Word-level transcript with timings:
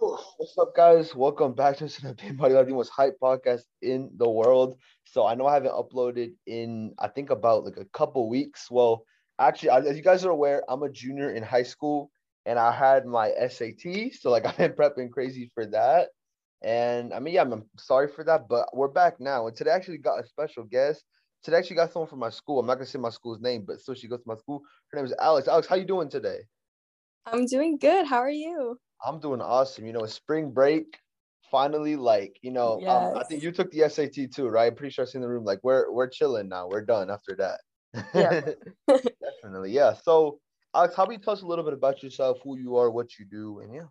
What's 0.00 0.56
up, 0.58 0.74
guys? 0.74 1.14
Welcome 1.14 1.52
back 1.52 1.76
to 1.76 1.84
the 1.84 2.32
Body 2.38 2.54
the 2.54 2.64
most 2.72 2.88
hype 2.88 3.18
podcast 3.22 3.64
in 3.82 4.10
the 4.16 4.28
world. 4.30 4.78
So 5.04 5.26
I 5.26 5.34
know 5.34 5.46
I 5.46 5.52
haven't 5.52 5.72
uploaded 5.72 6.32
in 6.46 6.94
I 6.98 7.08
think 7.08 7.28
about 7.28 7.64
like 7.64 7.76
a 7.76 7.84
couple 7.84 8.26
weeks. 8.26 8.70
Well, 8.70 9.04
actually, 9.38 9.68
as 9.68 9.98
you 9.98 10.02
guys 10.02 10.24
are 10.24 10.30
aware, 10.30 10.62
I'm 10.70 10.82
a 10.84 10.88
junior 10.88 11.32
in 11.34 11.42
high 11.42 11.64
school, 11.64 12.10
and 12.46 12.58
I 12.58 12.72
had 12.72 13.04
my 13.04 13.30
SAT. 13.32 14.12
So 14.18 14.30
like 14.30 14.46
I've 14.46 14.56
been 14.56 14.72
prepping 14.72 15.10
crazy 15.10 15.50
for 15.52 15.66
that. 15.66 16.08
And 16.62 17.12
I 17.12 17.20
mean, 17.20 17.34
yeah, 17.34 17.42
I'm 17.42 17.64
sorry 17.78 18.08
for 18.08 18.24
that, 18.24 18.48
but 18.48 18.74
we're 18.74 18.88
back 18.88 19.20
now. 19.20 19.48
And 19.48 19.56
today 19.56 19.72
I 19.72 19.76
actually 19.76 19.98
got 19.98 20.24
a 20.24 20.26
special 20.26 20.64
guest. 20.64 21.04
Today 21.42 21.58
I 21.58 21.60
actually 21.60 21.76
got 21.76 21.92
someone 21.92 22.08
from 22.08 22.20
my 22.20 22.30
school. 22.30 22.58
I'm 22.58 22.66
not 22.66 22.76
gonna 22.76 22.86
say 22.86 22.98
my 22.98 23.10
school's 23.10 23.40
name, 23.42 23.64
but 23.66 23.82
so 23.82 23.92
she 23.92 24.08
goes 24.08 24.20
to 24.20 24.28
my 24.28 24.36
school. 24.36 24.62
Her 24.92 24.96
name 24.96 25.04
is 25.04 25.14
Alex. 25.20 25.46
Alex, 25.46 25.66
how 25.66 25.76
you 25.76 25.84
doing 25.84 26.08
today? 26.08 26.38
I'm 27.26 27.46
doing 27.46 27.78
good. 27.78 28.06
How 28.06 28.18
are 28.18 28.30
you? 28.30 28.78
I'm 29.04 29.20
doing 29.20 29.40
awesome. 29.40 29.86
You 29.86 29.92
know, 29.92 30.06
spring 30.06 30.50
break. 30.50 30.98
Finally, 31.50 31.96
like, 31.96 32.36
you 32.42 32.52
know, 32.52 32.78
yes. 32.80 32.90
um, 32.90 33.18
I 33.18 33.24
think 33.24 33.42
you 33.42 33.50
took 33.50 33.72
the 33.72 33.88
SAT 33.88 34.30
too, 34.32 34.46
right? 34.48 34.70
I'm 34.70 34.76
pretty 34.76 34.92
sure 34.92 35.04
I 35.04 35.08
seen 35.08 35.20
the 35.20 35.28
room. 35.28 35.44
Like, 35.44 35.58
we're 35.64 35.90
we're 35.90 36.06
chilling 36.06 36.48
now. 36.48 36.68
We're 36.68 36.84
done 36.84 37.10
after 37.10 37.34
that. 37.36 37.60
Yeah. 38.14 38.40
Definitely. 39.42 39.72
Yeah. 39.72 39.94
So 39.94 40.38
Alex, 40.74 40.94
how 40.94 41.02
about 41.02 41.12
you 41.12 41.18
tell 41.18 41.32
us 41.32 41.42
a 41.42 41.46
little 41.46 41.64
bit 41.64 41.74
about 41.74 42.02
yourself, 42.02 42.38
who 42.44 42.56
you 42.56 42.76
are, 42.76 42.90
what 42.90 43.18
you 43.18 43.24
do, 43.24 43.60
and 43.60 43.74
yeah. 43.74 43.86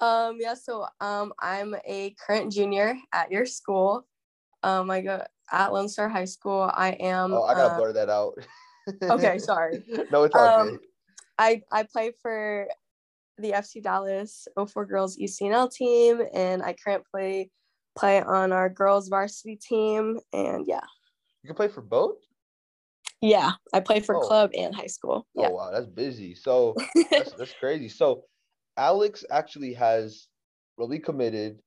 Um, 0.00 0.36
yeah, 0.38 0.54
so 0.54 0.86
um 1.00 1.32
I'm 1.40 1.74
a 1.86 2.14
current 2.26 2.52
junior 2.52 2.96
at 3.12 3.30
your 3.30 3.46
school. 3.46 4.06
Um, 4.62 4.90
I 4.90 5.00
go 5.00 5.24
at 5.50 5.72
Lone 5.72 5.88
Star 5.88 6.08
High 6.08 6.26
School. 6.26 6.70
I 6.74 6.90
am 7.00 7.32
Oh, 7.32 7.44
I 7.44 7.54
gotta 7.54 7.74
uh, 7.74 7.78
blur 7.78 7.92
that 7.94 8.10
out. 8.10 8.34
okay, 9.02 9.38
sorry. 9.38 9.82
no, 10.10 10.24
it's 10.24 10.34
okay. 10.34 10.70
Um, 10.70 10.80
I 11.40 11.62
I 11.72 11.84
play 11.84 12.12
for 12.22 12.68
the 13.38 13.52
FC 13.52 13.82
Dallas 13.82 14.46
04 14.54 14.84
girls 14.84 15.16
ECNL 15.16 15.72
team, 15.72 16.20
and 16.34 16.62
I 16.62 16.74
currently 16.74 17.06
play 17.10 17.50
play 17.96 18.22
on 18.22 18.52
our 18.52 18.68
girls 18.68 19.08
varsity 19.08 19.56
team. 19.56 20.20
And 20.32 20.66
yeah, 20.66 20.84
you 21.42 21.48
can 21.48 21.56
play 21.56 21.68
for 21.68 21.80
both. 21.80 22.18
Yeah, 23.22 23.52
I 23.72 23.80
play 23.80 24.00
for 24.00 24.16
oh. 24.16 24.20
club 24.20 24.50
and 24.56 24.74
high 24.74 24.86
school. 24.86 25.26
Oh 25.36 25.42
yeah. 25.42 25.48
wow, 25.48 25.70
that's 25.72 25.86
busy. 25.86 26.34
So 26.34 26.74
that's, 27.10 27.32
that's 27.32 27.52
crazy. 27.60 27.88
So 27.88 28.24
Alex 28.76 29.24
actually 29.30 29.72
has 29.74 30.28
really 30.76 30.98
committed 30.98 31.60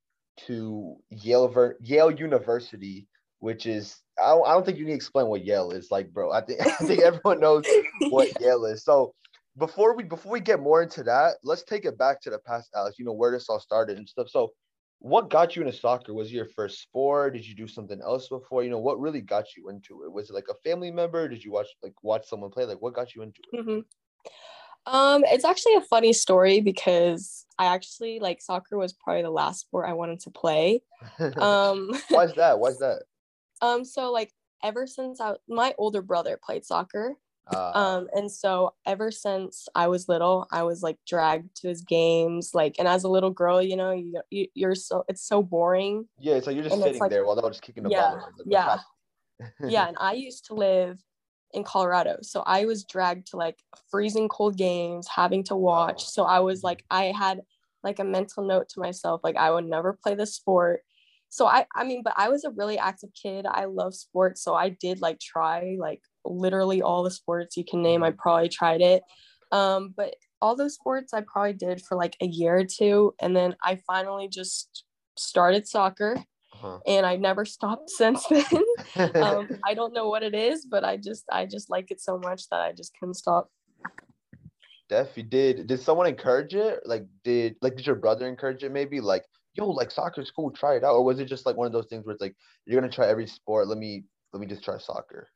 to 0.48 0.98
Yale 1.10 1.48
Ver- 1.48 1.78
Yale 1.82 2.12
University, 2.12 3.08
which 3.40 3.66
is 3.66 4.02
I 4.20 4.30
don't, 4.30 4.48
I 4.48 4.54
don't 4.54 4.66
think 4.66 4.78
you 4.78 4.86
need 4.86 4.92
to 4.92 4.96
explain 4.96 5.28
what 5.28 5.44
Yale 5.44 5.72
is 5.72 5.90
like, 5.90 6.12
bro. 6.14 6.32
I 6.32 6.42
think 6.42 6.62
I 6.66 6.86
think 6.86 7.02
everyone 7.02 7.40
knows 7.40 7.66
what 8.10 8.30
Yale 8.42 8.66
is. 8.66 8.84
So 8.84 9.16
before 9.58 9.96
we 9.96 10.04
before 10.04 10.32
we 10.32 10.40
get 10.40 10.60
more 10.60 10.82
into 10.82 11.04
that, 11.04 11.36
let's 11.44 11.64
take 11.64 11.86
it 11.86 11.98
back 11.98 12.22
to 12.22 12.30
the 12.30 12.40
past, 12.40 12.70
Alex. 12.76 12.98
You 12.98 13.06
know 13.06 13.14
where 13.14 13.32
this 13.32 13.50
all 13.50 13.60
started 13.60 13.98
and 13.98 14.08
stuff. 14.08 14.30
So, 14.30 14.52
what 15.00 15.30
got 15.30 15.56
you 15.56 15.62
into 15.62 15.78
soccer? 15.78 16.14
Was 16.14 16.30
it 16.30 16.36
your 16.36 16.50
first 16.56 16.82
sport? 16.82 17.34
Did 17.34 17.46
you 17.48 17.56
do 17.56 17.68
something 17.68 18.02
else 18.02 18.30
before? 18.30 18.64
You 18.64 18.72
know, 18.72 18.80
what 18.80 19.00
really 19.00 19.22
got 19.22 19.56
you 19.56 19.70
into 19.70 20.04
it? 20.04 20.12
Was 20.12 20.30
it 20.30 20.34
like 20.34 20.48
a 20.50 20.70
family 20.70 20.92
member? 20.92 21.28
Did 21.28 21.44
you 21.44 21.52
watch 21.52 21.68
like 21.84 21.94
watch 22.02 22.28
someone 22.28 22.50
play? 22.50 22.66
Like, 22.66 22.82
what 22.82 22.96
got 22.96 23.14
you 23.14 23.22
into 23.22 23.42
it? 23.52 23.60
Mm-hmm. 23.60 23.80
Um, 24.86 25.24
it's 25.28 25.46
actually 25.46 25.76
a 25.76 25.82
funny 25.82 26.14
story 26.14 26.60
because 26.60 27.46
I 27.58 27.68
actually 27.68 28.20
like 28.20 28.42
soccer 28.42 28.78
was 28.78 28.92
probably 28.92 29.22
the 29.22 29.30
last 29.30 29.62
sport 29.62 29.88
I 29.88 29.94
wanted 29.94 30.20
to 30.22 30.32
play. 30.32 30.82
Um, 31.38 31.92
why's 32.10 32.34
that? 32.34 32.60
Why's 32.60 32.78
that? 32.80 33.04
Um, 33.62 33.86
so 33.86 34.12
like 34.12 34.34
ever 34.64 34.88
since 34.88 35.22
I 35.22 35.36
my 35.48 35.74
older 35.78 36.02
brother 36.02 36.40
played 36.44 36.66
soccer 36.66 37.16
uh, 37.52 37.72
um, 37.74 38.08
and 38.14 38.32
so 38.32 38.74
ever 38.86 39.12
since 39.12 39.68
I 39.76 39.88
was 39.88 40.08
little, 40.08 40.48
I 40.52 40.64
was 40.64 40.82
like 40.82 40.98
dragged 41.06 41.56
to 41.58 41.68
his 41.68 41.82
games. 41.82 42.52
Like, 42.54 42.76
and 42.80 42.88
as 42.88 43.04
a 43.04 43.10
little 43.10 43.32
girl, 43.32 43.62
you 43.62 43.76
know, 43.76 43.92
you, 43.92 44.48
you 44.54 44.68
are 44.68 44.76
so 44.76 45.04
it's 45.08 45.26
so 45.26 45.44
boring. 45.44 46.08
Yeah, 46.20 46.40
so 46.40 46.52
you're 46.52 46.64
just 46.64 46.76
and 46.76 46.84
sitting 46.84 47.00
like, 47.00 47.12
there 47.12 47.26
while 47.26 47.36
they're 47.36 47.50
just 47.50 47.62
kicking 47.62 47.84
the 47.84 47.90
yeah, 47.90 48.12
ball. 48.12 48.30
Yeah, 48.46 48.78
yeah. 49.68 49.88
And 49.88 49.98
I 50.00 50.14
used 50.14 50.46
to 50.46 50.54
live 50.54 51.00
in 51.52 51.64
Colorado, 51.64 52.18
so 52.22 52.44
I 52.46 52.66
was 52.66 52.86
dragged 52.86 53.28
to 53.28 53.38
like 53.38 53.60
freezing 53.92 54.30
cold 54.30 54.58
games, 54.58 55.08
having 55.08 55.44
to 55.46 55.56
watch. 55.56 56.02
Wow. 56.02 56.08
So 56.08 56.24
I 56.24 56.40
was 56.40 56.60
mm-hmm. 56.60 56.68
like, 56.68 56.86
I 56.90 57.06
had 57.06 57.42
like 57.84 58.00
a 58.00 58.06
mental 58.06 58.46
note 58.46 58.70
to 58.70 58.80
myself, 58.80 59.22
like 59.24 59.36
I 59.36 59.52
would 59.52 59.66
never 59.66 59.94
play 59.94 60.16
the 60.16 60.26
sport. 60.26 60.84
So 61.34 61.48
I, 61.48 61.66
I 61.76 61.84
mean, 61.84 62.04
but 62.04 62.14
I 62.16 62.30
was 62.30 62.44
a 62.44 62.52
really 62.52 62.78
active 62.78 63.10
kid. 63.20 63.48
I 63.50 63.66
love 63.66 63.96
sports, 63.96 64.44
so 64.44 64.54
I 64.54 64.70
did 64.70 65.02
like 65.02 65.20
try 65.20 65.78
like 65.80 66.00
literally 66.24 66.84
all 66.84 67.02
the 67.02 67.10
sports 67.10 67.58
you 67.58 67.66
can 67.66 67.82
name. 67.82 68.04
I 68.04 68.12
mm-hmm. 68.12 68.20
probably 68.20 68.50
tried 68.50 68.82
it. 68.82 69.02
Um, 69.52 69.96
but 69.98 70.14
all 70.44 70.56
those 70.56 70.76
sports 70.76 71.12
I 71.12 71.22
probably 71.22 71.54
did 71.54 71.82
for 71.82 71.98
like 71.98 72.16
a 72.22 72.28
year 72.28 72.58
or 72.58 72.66
two. 72.66 73.16
And 73.20 73.36
then 73.36 73.56
I 73.64 73.80
finally 73.88 74.28
just 74.28 74.84
started 75.18 75.68
soccer 75.68 76.18
uh-huh. 76.54 76.78
and 76.86 77.04
I 77.04 77.16
never 77.16 77.46
stopped 77.58 77.90
since 77.90 78.24
then. 78.28 78.46
um, 79.16 79.50
I 79.66 79.74
don't 79.74 79.96
know 79.96 80.10
what 80.10 80.22
it 80.22 80.36
is, 80.36 80.68
but 80.70 80.84
I 80.84 80.98
just, 80.98 81.24
I 81.32 81.48
just 81.48 81.68
like 81.68 81.90
it 81.90 82.00
so 82.00 82.20
much 82.20 82.48
that 82.50 82.60
I 82.60 82.74
just 82.74 82.94
couldn't 83.00 83.16
stop. 83.16 83.50
Definitely 84.88 85.24
did. 85.24 85.66
Did 85.66 85.80
someone 85.80 86.06
encourage 86.06 86.54
it? 86.54 86.82
Like, 86.86 87.08
did, 87.24 87.56
like, 87.64 87.76
did 87.76 87.88
your 87.88 87.96
brother 87.96 88.28
encourage 88.28 88.64
it 88.64 88.72
maybe? 88.72 89.02
Like, 89.02 89.24
yo, 89.54 89.70
like 89.70 89.92
soccer's 89.92 90.32
cool, 90.32 90.52
try 90.52 90.76
it 90.76 90.84
out. 90.84 90.96
Or 90.96 91.04
was 91.04 91.20
it 91.20 91.26
just 91.26 91.46
like 91.46 91.56
one 91.56 91.68
of 91.68 91.74
those 91.74 91.88
things 91.88 92.06
where 92.06 92.14
it's 92.14 92.22
like, 92.22 92.36
you're 92.66 92.80
going 92.80 92.90
to 92.90 92.96
try 92.96 93.08
every 93.08 93.28
sport. 93.28 93.68
Let 93.68 93.78
me, 93.78 94.06
let 94.32 94.40
me 94.40 94.48
just 94.48 94.64
try 94.64 94.78
soccer. 94.78 95.30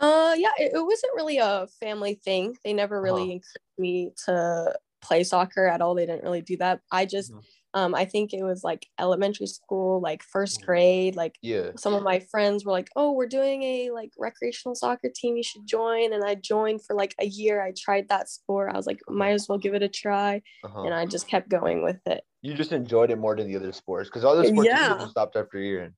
Uh, 0.00 0.34
yeah, 0.36 0.50
it, 0.58 0.72
it 0.74 0.84
wasn't 0.84 1.14
really 1.14 1.38
a 1.38 1.68
family 1.80 2.14
thing. 2.24 2.56
They 2.64 2.72
never 2.72 3.00
really 3.00 3.22
uh-huh. 3.22 3.32
encouraged 3.32 3.78
me 3.78 4.10
to 4.26 4.74
play 5.00 5.22
soccer 5.22 5.66
at 5.66 5.80
all. 5.80 5.94
They 5.94 6.06
didn't 6.06 6.24
really 6.24 6.42
do 6.42 6.56
that. 6.56 6.80
I 6.90 7.06
just, 7.06 7.30
mm-hmm. 7.30 7.40
Um, 7.74 7.92
I 7.92 8.04
think 8.04 8.32
it 8.32 8.44
was 8.44 8.62
like 8.62 8.86
elementary 9.00 9.48
school, 9.48 10.00
like 10.00 10.22
first 10.22 10.58
mm-hmm. 10.58 10.66
grade. 10.66 11.16
Like, 11.16 11.34
yeah, 11.42 11.70
some 11.76 11.92
of 11.92 12.04
my 12.04 12.20
friends 12.20 12.64
were 12.64 12.70
like, 12.70 12.88
"Oh, 12.94 13.12
we're 13.12 13.26
doing 13.26 13.62
a 13.64 13.90
like 13.90 14.12
recreational 14.16 14.76
soccer 14.76 15.10
team. 15.14 15.36
You 15.36 15.42
should 15.42 15.66
join." 15.66 16.12
And 16.12 16.24
I 16.24 16.36
joined 16.36 16.84
for 16.84 16.94
like 16.94 17.14
a 17.20 17.26
year. 17.26 17.60
I 17.60 17.72
tried 17.76 18.08
that 18.08 18.28
sport. 18.28 18.70
I 18.72 18.76
was 18.76 18.86
like, 18.86 19.00
might 19.08 19.32
as 19.32 19.48
well 19.48 19.58
give 19.58 19.74
it 19.74 19.82
a 19.82 19.88
try, 19.88 20.40
uh-huh. 20.64 20.82
and 20.84 20.94
I 20.94 21.04
just 21.04 21.26
kept 21.26 21.48
going 21.48 21.82
with 21.82 22.00
it. 22.06 22.22
You 22.42 22.54
just 22.54 22.72
enjoyed 22.72 23.10
it 23.10 23.18
more 23.18 23.34
than 23.34 23.48
the 23.48 23.56
other 23.56 23.72
sports 23.72 24.08
because 24.08 24.24
all 24.24 24.36
the 24.36 24.46
sports 24.46 24.68
yeah. 24.68 25.06
stopped 25.08 25.34
after 25.34 25.58
a 25.58 25.62
year. 25.62 25.92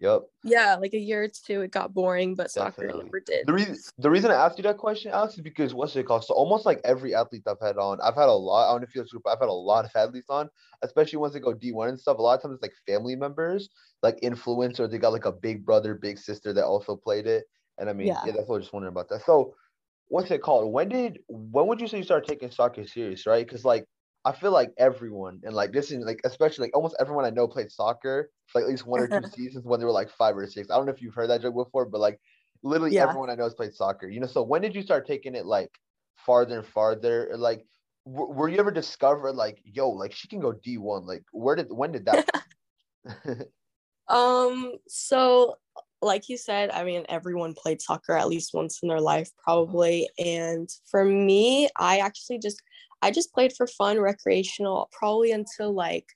Yep. 0.00 0.22
Yeah, 0.44 0.76
like 0.76 0.94
a 0.94 0.98
year 0.98 1.24
or 1.24 1.28
two, 1.28 1.60
it 1.60 1.72
got 1.72 1.92
boring, 1.92 2.34
but 2.34 2.50
Definitely. 2.54 2.88
soccer 2.88 3.04
never 3.04 3.20
did. 3.20 3.46
The 3.46 3.52
reason 3.52 3.76
the 3.98 4.10
reason 4.10 4.30
I 4.30 4.34
asked 4.34 4.56
you 4.56 4.62
that 4.62 4.78
question, 4.78 5.12
Alex, 5.12 5.34
is 5.34 5.42
because 5.42 5.74
what's 5.74 5.94
it 5.94 6.06
called? 6.06 6.24
So 6.24 6.32
almost 6.32 6.64
like 6.64 6.80
every 6.84 7.14
athlete 7.14 7.42
I've 7.46 7.60
had 7.60 7.76
on, 7.76 8.00
I've 8.00 8.14
had 8.14 8.28
a 8.28 8.32
lot. 8.32 8.68
I 8.68 8.72
don't 8.72 8.80
know 8.80 8.86
if 8.88 8.94
you 8.94 9.04
group, 9.04 9.26
I've 9.26 9.40
had 9.40 9.50
a 9.50 9.52
lot 9.52 9.84
of 9.84 9.90
athletes 9.94 10.30
on, 10.30 10.48
especially 10.82 11.18
once 11.18 11.34
they 11.34 11.40
go 11.40 11.52
D 11.52 11.72
one 11.72 11.90
and 11.90 12.00
stuff. 12.00 12.16
A 12.16 12.22
lot 12.22 12.36
of 12.36 12.42
times 12.42 12.54
it's 12.54 12.62
like 12.62 12.72
family 12.86 13.14
members, 13.14 13.68
like 14.02 14.18
influencers. 14.22 14.90
They 14.90 14.96
got 14.96 15.12
like 15.12 15.26
a 15.26 15.32
big 15.32 15.66
brother, 15.66 15.94
big 15.94 16.18
sister 16.18 16.54
that 16.54 16.64
also 16.64 16.96
played 16.96 17.26
it. 17.26 17.44
And 17.76 17.90
I 17.90 17.92
mean, 17.92 18.06
yeah, 18.06 18.20
yeah 18.24 18.32
that's 18.32 18.48
what 18.48 18.56
I 18.56 18.58
was 18.58 18.64
just 18.64 18.72
wondering 18.72 18.92
about 18.92 19.10
that. 19.10 19.26
So, 19.26 19.54
what's 20.08 20.30
it 20.30 20.40
called? 20.40 20.72
When 20.72 20.88
did 20.88 21.18
when 21.28 21.66
would 21.66 21.80
you 21.80 21.88
say 21.88 21.98
you 21.98 22.04
started 22.04 22.26
taking 22.26 22.50
soccer 22.50 22.86
serious, 22.86 23.26
right? 23.26 23.46
Because 23.46 23.66
like 23.66 23.84
I 24.24 24.32
feel 24.32 24.52
like 24.52 24.70
everyone 24.76 25.40
and 25.44 25.54
like 25.54 25.72
this 25.72 25.90
is 25.90 26.04
like 26.04 26.20
especially 26.24 26.66
like 26.66 26.76
almost 26.76 26.96
everyone 27.00 27.24
I 27.24 27.30
know 27.30 27.48
played 27.48 27.72
soccer 27.72 28.30
for 28.46 28.60
like 28.60 28.66
at 28.66 28.70
least 28.70 28.86
one 28.86 29.00
or 29.00 29.08
two 29.08 29.26
seasons 29.34 29.64
when 29.64 29.80
they 29.80 29.86
were 29.86 29.92
like 29.92 30.10
five 30.10 30.36
or 30.36 30.46
six. 30.46 30.70
I 30.70 30.76
don't 30.76 30.86
know 30.86 30.92
if 30.92 31.00
you've 31.00 31.14
heard 31.14 31.30
that 31.30 31.42
joke 31.42 31.54
before, 31.54 31.86
but 31.86 32.00
like 32.00 32.20
literally 32.62 32.94
yeah. 32.94 33.04
everyone 33.04 33.30
I 33.30 33.34
know 33.34 33.44
has 33.44 33.54
played 33.54 33.74
soccer. 33.74 34.08
You 34.08 34.20
know, 34.20 34.26
so 34.26 34.42
when 34.42 34.62
did 34.62 34.74
you 34.74 34.82
start 34.82 35.06
taking 35.06 35.34
it 35.34 35.46
like 35.46 35.70
farther 36.16 36.58
and 36.58 36.66
farther? 36.66 37.30
Like, 37.36 37.64
w- 38.06 38.32
were 38.32 38.48
you 38.48 38.58
ever 38.58 38.70
discovered 38.70 39.32
like, 39.32 39.60
yo, 39.64 39.90
like 39.90 40.12
she 40.12 40.28
can 40.28 40.40
go 40.40 40.52
D 40.52 40.78
one? 40.78 41.06
Like, 41.06 41.24
where 41.32 41.56
did 41.56 41.68
when 41.70 41.92
did 41.92 42.06
that? 42.06 42.28
um. 44.08 44.74
So, 44.86 45.56
like 46.02 46.28
you 46.28 46.36
said, 46.36 46.70
I 46.70 46.84
mean, 46.84 47.04
everyone 47.08 47.54
played 47.54 47.82
soccer 47.82 48.14
at 48.14 48.28
least 48.28 48.54
once 48.54 48.80
in 48.82 48.88
their 48.88 49.00
life, 49.00 49.30
probably. 49.42 50.08
And 50.18 50.68
for 50.90 51.04
me, 51.04 51.68
I 51.76 51.98
actually 51.98 52.38
just 52.38 52.62
I 53.02 53.10
just 53.10 53.32
played 53.32 53.52
for 53.56 53.66
fun, 53.66 53.98
recreational, 53.98 54.88
probably 54.92 55.32
until 55.32 55.72
like 55.72 56.06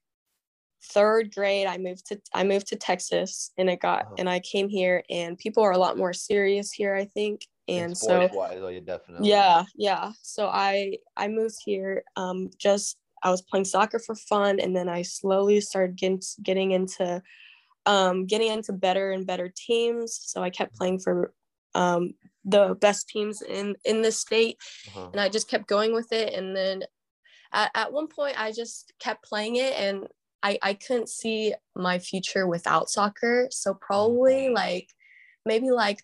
third 0.92 1.34
grade. 1.34 1.66
I 1.66 1.78
moved 1.78 2.06
to 2.06 2.20
I 2.34 2.44
moved 2.44 2.68
to 2.68 2.76
Texas, 2.76 3.50
and 3.58 3.70
I 3.70 3.76
got 3.76 4.02
uh-huh. 4.02 4.14
and 4.18 4.28
I 4.28 4.40
came 4.40 4.68
here, 4.68 5.02
and 5.10 5.38
people 5.38 5.62
are 5.62 5.72
a 5.72 5.78
lot 5.78 5.98
more 5.98 6.12
serious 6.12 6.72
here, 6.72 6.94
I 6.94 7.04
think. 7.04 7.46
And 7.66 7.96
so, 7.96 8.28
wise, 8.32 8.58
oh, 8.60 8.68
yeah, 8.68 8.80
definitely. 8.80 9.28
Yeah, 9.28 9.64
yeah. 9.74 10.12
So 10.22 10.48
I 10.48 10.98
I 11.16 11.28
moved 11.28 11.56
here. 11.64 12.04
Um, 12.16 12.50
just 12.58 12.98
I 13.22 13.30
was 13.30 13.42
playing 13.42 13.64
soccer 13.64 13.98
for 13.98 14.14
fun, 14.14 14.60
and 14.60 14.76
then 14.76 14.88
I 14.88 15.02
slowly 15.02 15.60
started 15.60 15.96
getting 15.96 16.20
getting 16.42 16.70
into 16.72 17.22
um, 17.86 18.26
getting 18.26 18.50
into 18.50 18.72
better 18.72 19.10
and 19.10 19.26
better 19.26 19.52
teams. 19.54 20.18
So 20.22 20.42
I 20.42 20.50
kept 20.50 20.76
playing 20.76 21.00
for 21.00 21.32
um, 21.74 22.14
the 22.44 22.76
best 22.80 23.08
teams 23.08 23.42
in 23.42 23.74
in 23.84 24.02
the 24.02 24.12
state 24.12 24.58
uh-huh. 24.88 25.08
and 25.12 25.20
i 25.20 25.30
just 25.30 25.48
kept 25.48 25.66
going 25.66 25.94
with 25.94 26.12
it 26.12 26.34
and 26.34 26.54
then 26.54 26.82
at, 27.54 27.70
at 27.74 27.90
one 27.90 28.06
point 28.06 28.38
i 28.38 28.52
just 28.52 28.92
kept 28.98 29.24
playing 29.24 29.56
it 29.56 29.72
and 29.78 30.06
i 30.42 30.58
i 30.60 30.74
couldn't 30.74 31.08
see 31.08 31.54
my 31.74 31.98
future 31.98 32.46
without 32.46 32.90
soccer 32.90 33.48
so 33.50 33.72
probably 33.72 34.44
mm-hmm. 34.44 34.56
like 34.56 34.90
maybe 35.46 35.70
like 35.70 36.02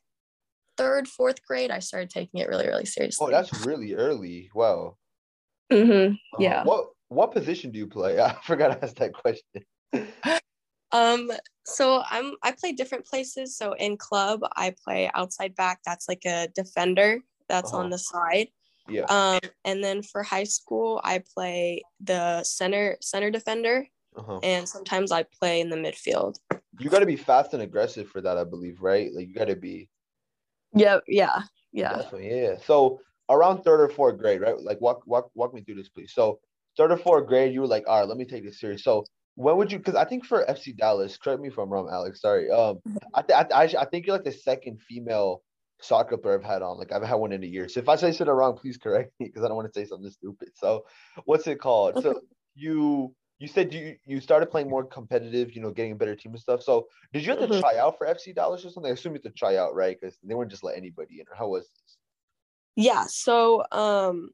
third 0.78 1.06
fourth 1.06 1.44
grade 1.46 1.70
i 1.70 1.78
started 1.78 2.08
taking 2.08 2.40
it 2.40 2.48
really 2.48 2.66
really 2.66 2.86
seriously 2.86 3.26
oh 3.28 3.30
that's 3.30 3.66
really 3.66 3.94
early 3.94 4.48
wow 4.54 4.96
mm-hmm. 5.70 6.14
yeah 6.42 6.64
what 6.64 6.86
what 7.10 7.32
position 7.32 7.72
do 7.72 7.78
you 7.78 7.86
play? 7.86 8.18
I 8.22 8.34
forgot 8.44 8.68
to 8.68 8.84
ask 8.84 8.96
that 8.96 9.12
question. 9.12 9.64
um, 10.92 11.30
so 11.64 12.02
I'm 12.10 12.34
I 12.42 12.52
play 12.52 12.72
different 12.72 13.06
places. 13.06 13.56
So 13.56 13.72
in 13.74 13.96
club, 13.96 14.40
I 14.56 14.74
play 14.84 15.10
outside 15.14 15.54
back. 15.54 15.80
That's 15.84 16.08
like 16.08 16.24
a 16.26 16.48
defender. 16.54 17.20
That's 17.48 17.72
uh-huh. 17.72 17.82
on 17.82 17.90
the 17.90 17.98
side. 17.98 18.48
Yeah. 18.88 19.04
Um, 19.04 19.40
and 19.64 19.82
then 19.82 20.02
for 20.02 20.22
high 20.22 20.44
school, 20.44 21.00
I 21.04 21.22
play 21.34 21.82
the 22.00 22.42
center 22.42 22.96
center 23.00 23.30
defender, 23.30 23.86
uh-huh. 24.16 24.40
and 24.42 24.68
sometimes 24.68 25.12
I 25.12 25.24
play 25.38 25.60
in 25.60 25.70
the 25.70 25.76
midfield. 25.76 26.38
You 26.78 26.90
got 26.90 27.00
to 27.00 27.06
be 27.06 27.16
fast 27.16 27.52
and 27.52 27.62
aggressive 27.62 28.08
for 28.08 28.20
that, 28.20 28.38
I 28.38 28.44
believe, 28.44 28.80
right? 28.80 29.10
Like 29.14 29.28
you 29.28 29.34
got 29.34 29.48
to 29.48 29.56
be. 29.56 29.88
Yeah. 30.74 30.98
Yeah. 31.06 31.42
Yeah. 31.72 31.96
Definitely, 31.96 32.40
yeah. 32.40 32.54
So 32.64 33.00
around 33.28 33.62
third 33.62 33.80
or 33.80 33.88
fourth 33.88 34.18
grade, 34.18 34.40
right? 34.40 34.58
Like 34.58 34.80
walk 34.80 35.02
walk 35.06 35.30
walk 35.34 35.54
me 35.54 35.62
through 35.62 35.76
this, 35.76 35.88
please. 35.88 36.12
So 36.12 36.40
third 36.76 36.90
or 36.90 36.96
fourth 36.96 37.26
grade, 37.26 37.52
you 37.52 37.60
were 37.60 37.66
like, 37.66 37.84
all 37.86 38.00
right, 38.00 38.08
let 38.08 38.18
me 38.18 38.24
take 38.24 38.44
this 38.44 38.60
serious. 38.60 38.82
So 38.82 39.04
when 39.34 39.56
would 39.56 39.72
you? 39.72 39.78
Because 39.78 39.94
I 39.94 40.04
think 40.04 40.24
for 40.24 40.44
FC 40.46 40.76
Dallas, 40.76 41.16
correct 41.16 41.40
me 41.40 41.48
if 41.48 41.58
I'm 41.58 41.70
wrong, 41.70 41.88
Alex. 41.90 42.20
Sorry. 42.20 42.50
Um, 42.50 42.78
I 43.14 43.22
th- 43.22 43.52
I, 43.52 43.80
I 43.80 43.84
think 43.86 44.06
you're 44.06 44.16
like 44.16 44.24
the 44.24 44.32
second 44.32 44.80
female 44.82 45.42
soccer 45.80 46.16
player 46.16 46.38
I've 46.38 46.44
had 46.44 46.62
on. 46.62 46.78
Like 46.78 46.92
I've 46.92 47.02
had 47.02 47.14
one 47.14 47.32
in 47.32 47.42
a 47.42 47.46
year. 47.46 47.68
So 47.68 47.80
if 47.80 47.88
I 47.88 47.96
say 47.96 48.12
something 48.12 48.34
wrong, 48.34 48.56
please 48.56 48.76
correct 48.76 49.12
me 49.18 49.26
because 49.26 49.42
I 49.42 49.48
don't 49.48 49.56
want 49.56 49.72
to 49.72 49.78
say 49.78 49.86
something 49.86 50.10
stupid. 50.10 50.50
So 50.54 50.84
what's 51.24 51.46
it 51.46 51.60
called? 51.60 52.02
So 52.02 52.20
you 52.54 53.14
you 53.38 53.48
said 53.48 53.72
you 53.72 53.96
you 54.04 54.20
started 54.20 54.50
playing 54.50 54.68
more 54.68 54.84
competitive, 54.84 55.54
you 55.54 55.62
know, 55.62 55.70
getting 55.70 55.92
a 55.92 55.96
better 55.96 56.14
team 56.14 56.32
and 56.32 56.40
stuff. 56.40 56.62
So 56.62 56.88
did 57.12 57.24
you 57.24 57.30
have 57.30 57.40
to 57.40 57.46
mm-hmm. 57.46 57.60
try 57.60 57.78
out 57.78 57.98
for 57.98 58.06
FC 58.06 58.34
Dallas 58.34 58.64
or 58.64 58.70
something? 58.70 58.90
I 58.90 58.94
assume 58.94 59.12
you 59.12 59.20
had 59.22 59.30
to 59.32 59.38
try 59.38 59.56
out, 59.56 59.74
right? 59.74 59.96
Because 59.98 60.18
they 60.22 60.34
weren't 60.34 60.50
just 60.50 60.64
let 60.64 60.76
anybody 60.76 61.20
in. 61.20 61.26
Or 61.30 61.36
how 61.36 61.48
was 61.48 61.62
this? 61.62 61.96
Yeah. 62.76 63.06
So 63.08 63.64
um 63.72 64.30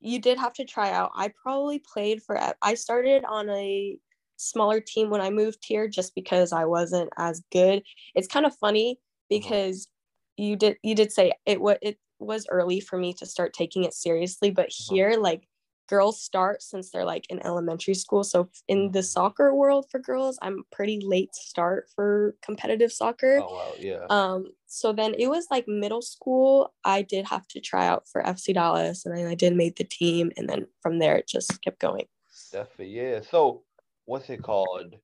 you 0.00 0.20
did 0.20 0.38
have 0.38 0.52
to 0.54 0.64
try 0.64 0.90
out. 0.90 1.12
I 1.14 1.32
probably 1.42 1.78
played 1.78 2.22
for 2.22 2.38
I 2.60 2.74
started 2.74 3.24
on 3.24 3.48
a 3.50 3.96
smaller 4.36 4.80
team 4.80 5.10
when 5.10 5.20
I 5.20 5.30
moved 5.30 5.64
here 5.64 5.88
just 5.88 6.14
because 6.14 6.52
I 6.52 6.64
wasn't 6.64 7.10
as 7.16 7.42
good. 7.52 7.82
It's 8.14 8.28
kind 8.28 8.46
of 8.46 8.56
funny 8.56 8.92
uh-huh. 8.92 9.26
because 9.28 9.88
you 10.36 10.56
did 10.56 10.76
you 10.82 10.94
did 10.94 11.12
say 11.12 11.32
it 11.46 11.60
what 11.60 11.78
it 11.82 11.98
was 12.18 12.46
early 12.50 12.80
for 12.80 12.98
me 12.98 13.12
to 13.14 13.26
start 13.26 13.52
taking 13.52 13.84
it 13.84 13.94
seriously, 13.94 14.50
but 14.50 14.66
uh-huh. 14.66 14.94
here 14.94 15.16
like 15.18 15.48
girls 15.88 16.20
start 16.20 16.62
since 16.62 16.90
they're 16.90 17.04
like 17.04 17.26
in 17.28 17.44
elementary 17.44 17.94
school. 17.94 18.24
So 18.24 18.48
in 18.68 18.92
the 18.92 19.00
mm-hmm. 19.00 19.04
soccer 19.04 19.54
world 19.54 19.86
for 19.90 20.00
girls, 20.00 20.38
I'm 20.42 20.64
pretty 20.72 21.00
late 21.00 21.34
start 21.34 21.88
for 21.94 22.34
competitive 22.42 22.92
soccer. 22.92 23.40
Oh 23.42 23.54
wow, 23.54 23.72
yeah. 23.78 24.06
Um, 24.10 24.46
so 24.66 24.92
then 24.92 25.14
it 25.18 25.28
was 25.28 25.46
like 25.50 25.68
middle 25.68 26.02
school. 26.02 26.72
I 26.84 27.02
did 27.02 27.26
have 27.26 27.46
to 27.48 27.60
try 27.60 27.86
out 27.86 28.08
for 28.08 28.22
FC 28.22 28.54
Dallas, 28.54 29.04
and 29.04 29.16
then 29.16 29.26
I 29.26 29.34
did 29.34 29.56
make 29.56 29.76
the 29.76 29.84
team, 29.84 30.32
and 30.36 30.48
then 30.48 30.66
from 30.80 30.98
there 30.98 31.16
it 31.16 31.28
just 31.28 31.62
kept 31.62 31.80
going. 31.80 32.06
Definitely, 32.52 32.96
yeah. 32.96 33.20
So 33.20 33.62
what's 34.06 34.30
it 34.30 34.42
called? 34.42 34.94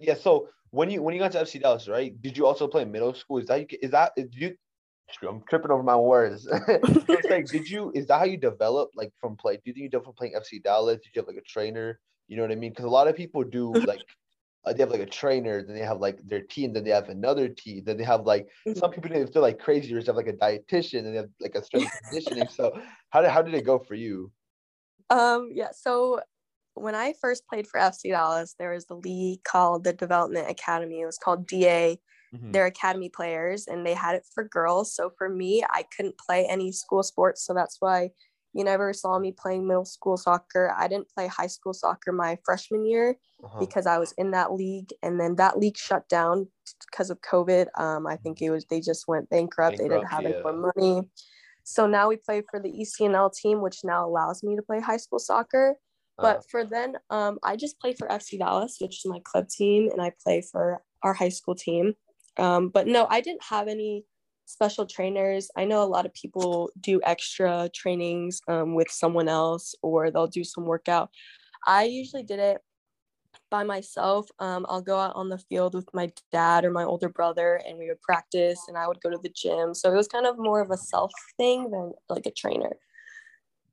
Yeah. 0.00 0.14
So 0.14 0.48
when 0.70 0.90
you 0.90 1.02
when 1.02 1.14
you 1.14 1.20
got 1.20 1.32
to 1.32 1.38
FC 1.38 1.60
Dallas, 1.60 1.88
right? 1.88 2.20
Did 2.20 2.36
you 2.36 2.46
also 2.46 2.68
play 2.68 2.84
middle 2.84 3.14
school? 3.14 3.38
Is 3.38 3.46
that 3.46 3.66
is 3.82 3.90
that 3.90 4.12
did 4.16 4.34
you 4.34 4.56
I'm 5.22 5.42
tripping 5.48 5.70
over 5.70 5.82
my 5.82 5.96
words. 5.96 6.48
like, 7.28 7.46
did 7.46 7.68
you? 7.68 7.92
Is 7.94 8.06
that 8.08 8.18
how 8.18 8.24
you 8.24 8.36
develop? 8.36 8.90
Like 8.94 9.12
from 9.20 9.36
play? 9.36 9.54
Do 9.54 9.62
you 9.66 9.72
think 9.72 9.84
you 9.84 9.90
develop 9.90 10.16
playing 10.16 10.34
FC 10.34 10.62
Dallas? 10.62 10.96
Did 10.96 11.10
you 11.14 11.22
have 11.22 11.28
like 11.28 11.36
a 11.36 11.48
trainer? 11.48 12.00
You 12.28 12.36
know 12.36 12.42
what 12.42 12.52
I 12.52 12.56
mean? 12.56 12.72
Because 12.72 12.84
a 12.84 12.90
lot 12.90 13.08
of 13.08 13.16
people 13.16 13.44
do 13.44 13.72
like 13.86 14.00
uh, 14.64 14.72
they 14.72 14.82
have 14.82 14.90
like 14.90 15.00
a 15.00 15.06
trainer, 15.06 15.62
then 15.62 15.76
they 15.76 15.84
have 15.84 16.00
like 16.00 16.18
their 16.26 16.42
team, 16.42 16.72
then 16.72 16.84
they 16.84 16.90
have 16.90 17.08
another 17.08 17.48
team, 17.48 17.84
then 17.84 17.96
they 17.96 18.04
have 18.04 18.26
like 18.26 18.48
mm-hmm. 18.66 18.78
some 18.78 18.90
people 18.90 19.10
if 19.12 19.32
they're 19.32 19.42
like 19.42 19.60
crazy, 19.60 19.92
just 19.92 20.08
have 20.08 20.16
like 20.16 20.26
a 20.26 20.32
dietitian 20.32 21.00
and 21.00 21.14
they 21.14 21.18
have 21.18 21.30
like 21.40 21.54
a 21.54 21.62
strength 21.62 21.92
conditioning. 22.02 22.48
So 22.48 22.78
how 23.10 23.22
did 23.22 23.30
how 23.30 23.42
did 23.42 23.54
it 23.54 23.64
go 23.64 23.78
for 23.78 23.94
you? 23.94 24.32
Um. 25.10 25.50
Yeah. 25.52 25.70
So 25.72 26.20
when 26.76 26.94
I 26.94 27.14
first 27.20 27.46
played 27.48 27.66
for 27.66 27.80
FC 27.80 28.10
Dallas, 28.10 28.54
there 28.58 28.72
was 28.72 28.86
the 28.86 28.96
league 28.96 29.42
called 29.44 29.84
the 29.84 29.92
Development 29.92 30.48
Academy. 30.48 31.00
It 31.00 31.06
was 31.06 31.18
called 31.18 31.46
DA 31.46 31.98
mm-hmm. 32.34 32.52
they're 32.52 32.66
academy 32.66 33.08
players 33.08 33.66
and 33.66 33.86
they 33.86 33.94
had 33.94 34.14
it 34.14 34.26
for 34.34 34.44
girls. 34.44 34.94
So 34.94 35.10
for 35.16 35.28
me, 35.28 35.62
I 35.70 35.84
couldn't 35.96 36.18
play 36.18 36.46
any 36.46 36.72
school 36.72 37.02
sports. 37.02 37.44
So 37.44 37.54
that's 37.54 37.76
why 37.80 38.10
you 38.52 38.64
never 38.64 38.92
saw 38.92 39.18
me 39.18 39.32
playing 39.32 39.66
middle 39.66 39.84
school 39.84 40.16
soccer. 40.16 40.74
I 40.76 40.88
didn't 40.88 41.10
play 41.14 41.26
high 41.26 41.46
school 41.46 41.74
soccer 41.74 42.12
my 42.12 42.38
freshman 42.44 42.86
year 42.86 43.16
uh-huh. 43.44 43.58
because 43.60 43.86
I 43.86 43.98
was 43.98 44.12
in 44.12 44.30
that 44.30 44.52
league. 44.52 44.90
And 45.02 45.20
then 45.20 45.36
that 45.36 45.58
league 45.58 45.76
shut 45.76 46.08
down 46.08 46.48
because 46.86 47.10
of 47.10 47.20
COVID. 47.20 47.66
Um, 47.78 48.06
I 48.06 48.16
think 48.16 48.40
it 48.40 48.50
was 48.50 48.64
they 48.66 48.80
just 48.80 49.06
went 49.08 49.28
bankrupt. 49.28 49.76
bankrupt 49.76 49.78
they 49.78 49.94
didn't 49.94 50.10
have 50.10 50.22
yeah. 50.22 50.30
any 50.30 50.42
more 50.42 50.72
money. 50.74 51.08
So 51.64 51.86
now 51.86 52.08
we 52.08 52.16
play 52.16 52.42
for 52.48 52.60
the 52.60 52.70
ECNL 52.70 53.34
team, 53.34 53.60
which 53.60 53.80
now 53.82 54.06
allows 54.06 54.42
me 54.44 54.54
to 54.54 54.62
play 54.62 54.80
high 54.80 54.98
school 54.98 55.18
soccer. 55.18 55.74
But 56.18 56.38
uh, 56.38 56.40
for 56.50 56.64
then, 56.64 56.96
um, 57.10 57.38
I 57.42 57.56
just 57.56 57.78
play 57.78 57.92
for 57.92 58.08
FC 58.08 58.38
Dallas, 58.38 58.78
which 58.80 58.98
is 58.98 59.06
my 59.06 59.20
club 59.24 59.48
team, 59.48 59.90
and 59.92 60.00
I 60.00 60.12
play 60.22 60.40
for 60.40 60.82
our 61.02 61.12
high 61.12 61.28
school 61.28 61.54
team. 61.54 61.94
Um, 62.38 62.68
but 62.68 62.86
no, 62.86 63.06
I 63.10 63.20
didn't 63.20 63.44
have 63.44 63.68
any 63.68 64.04
special 64.46 64.86
trainers. 64.86 65.50
I 65.56 65.64
know 65.64 65.82
a 65.82 65.84
lot 65.84 66.06
of 66.06 66.14
people 66.14 66.70
do 66.80 67.00
extra 67.04 67.68
trainings 67.74 68.40
um, 68.48 68.74
with 68.74 68.90
someone 68.90 69.28
else 69.28 69.74
or 69.82 70.10
they'll 70.10 70.26
do 70.26 70.44
some 70.44 70.64
workout. 70.64 71.10
I 71.66 71.84
usually 71.84 72.22
did 72.22 72.38
it 72.38 72.58
by 73.50 73.64
myself. 73.64 74.28
Um, 74.38 74.66
I'll 74.68 74.82
go 74.82 74.98
out 74.98 75.16
on 75.16 75.28
the 75.28 75.38
field 75.38 75.74
with 75.74 75.88
my 75.92 76.10
dad 76.32 76.64
or 76.64 76.70
my 76.70 76.84
older 76.84 77.08
brother 77.08 77.60
and 77.66 77.76
we 77.76 77.88
would 77.88 78.00
practice 78.02 78.60
and 78.68 78.78
I 78.78 78.86
would 78.86 79.00
go 79.00 79.10
to 79.10 79.18
the 79.22 79.32
gym. 79.34 79.74
So 79.74 79.92
it 79.92 79.96
was 79.96 80.08
kind 80.08 80.26
of 80.26 80.38
more 80.38 80.60
of 80.60 80.70
a 80.70 80.76
self 80.76 81.12
thing 81.36 81.70
than 81.70 81.92
like 82.08 82.26
a 82.26 82.30
trainer. 82.30 82.76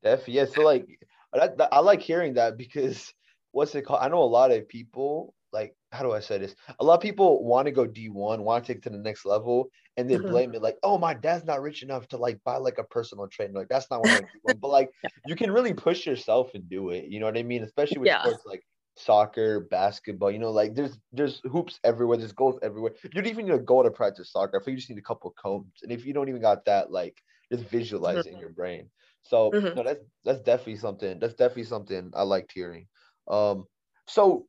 Definitely. 0.04 0.34
Yeah. 0.34 0.46
So 0.46 0.62
like, 0.62 0.88
I, 1.34 1.50
I 1.72 1.80
like 1.80 2.02
hearing 2.02 2.36
that 2.36 2.58
because 2.58 3.14
what's 3.52 3.76
it 3.76 3.84
called? 3.84 4.00
I 4.02 4.10
know 4.10 4.24
a 4.24 4.26
lot 4.26 4.52
of 4.52 4.68
people 4.68 5.34
like 5.54 5.76
how 5.92 6.02
do 6.04 6.12
I 6.12 6.20
say 6.20 6.40
this? 6.40 6.56
A 6.80 6.84
lot 6.84 6.96
of 6.96 7.02
people 7.02 7.44
want 7.44 7.68
to 7.68 7.72
go 7.72 7.86
D1, 7.86 8.40
want 8.40 8.66
to 8.66 8.68
take 8.68 8.80
it 8.80 8.84
to 8.84 8.90
the 8.90 8.98
next 8.98 9.26
level, 9.26 9.70
and 9.96 10.10
they 10.10 10.16
mm-hmm. 10.16 10.30
blame 10.30 10.56
it 10.56 10.62
like, 10.64 10.78
oh, 10.82 10.98
my 10.98 11.14
dad's 11.14 11.46
not 11.46 11.62
rich 11.62 11.84
enough 11.84 12.08
to 12.10 12.18
like 12.18 12.40
buy 12.44 12.58
like 12.58 12.80
a 12.80 12.84
personal 12.84 13.28
trainer. 13.28 13.54
Like 13.54 13.70
that's 13.70 13.90
not 13.92 14.00
what 14.02 14.10
I'm 14.10 14.28
doing. 14.46 14.60
But 14.60 14.70
like 14.70 14.90
you 15.28 15.36
can 15.36 15.52
really 15.52 15.74
push 15.74 16.06
yourself 16.06 16.50
and 16.56 16.68
do 16.68 16.90
it. 16.90 17.06
You 17.06 17.20
know 17.20 17.28
what 17.28 17.38
I 17.38 17.44
mean? 17.44 17.64
Especially 17.64 18.00
with 18.00 18.08
yeah. 18.08 18.24
sports 18.24 18.44
like 18.46 18.64
soccer, 18.96 19.62
basketball. 19.70 20.32
You 20.32 20.40
know, 20.40 20.52
like 20.52 20.74
there's 20.74 20.98
there's 21.12 21.42
hoops 21.52 21.80
everywhere, 21.84 22.18
there's 22.18 22.34
goals 22.34 22.60
everywhere. 22.64 22.94
You 23.04 23.10
don't 23.12 23.28
even 23.28 23.46
need 23.46 23.52
to 23.52 23.60
go 23.60 23.84
to 23.84 23.92
practice 23.92 24.32
soccer. 24.32 24.60
I 24.60 24.64
think 24.64 24.74
you 24.74 24.80
just 24.80 24.90
need 24.90 25.00
a 25.00 25.04
couple 25.04 25.34
combs. 25.40 25.68
And 25.84 25.92
if 25.92 26.06
you 26.06 26.14
don't 26.14 26.30
even 26.30 26.42
got 26.42 26.66
that, 26.66 26.92
like 26.92 27.16
just 27.52 27.66
visualize 27.66 28.18
mm-hmm. 28.18 28.30
it 28.30 28.34
in 28.34 28.40
your 28.40 28.50
brain. 28.50 28.90
So 29.24 29.52
mm-hmm. 29.52 29.76
no, 29.76 29.84
that's 29.84 30.04
that's 30.26 30.42
definitely 30.42 30.78
something. 30.78 31.20
That's 31.20 31.34
definitely 31.34 31.64
something 31.64 32.12
I 32.14 32.24
liked 32.24 32.52
hearing. 32.54 32.88
Um, 33.28 33.66
so 34.08 34.48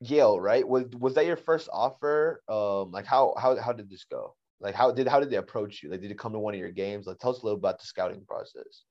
Yale, 0.00 0.40
right? 0.40 0.66
Was 0.66 0.86
was 0.98 1.14
that 1.14 1.26
your 1.26 1.36
first 1.36 1.68
offer? 1.72 2.42
Um, 2.48 2.90
like 2.90 3.06
how 3.06 3.34
how 3.38 3.56
how 3.60 3.72
did 3.72 3.90
this 3.90 4.04
go? 4.04 4.34
Like 4.60 4.74
how 4.74 4.90
did 4.90 5.06
how 5.06 5.20
did 5.20 5.30
they 5.30 5.36
approach 5.36 5.82
you? 5.82 5.90
Like 5.90 6.00
did 6.00 6.10
it 6.10 6.18
come 6.18 6.32
to 6.32 6.38
one 6.38 6.54
of 6.54 6.60
your 6.60 6.70
games? 6.70 7.06
Like 7.06 7.18
tell 7.18 7.30
us 7.30 7.42
a 7.42 7.44
little 7.44 7.58
about 7.58 7.78
the 7.78 7.86
scouting 7.86 8.24
process. 8.26 8.84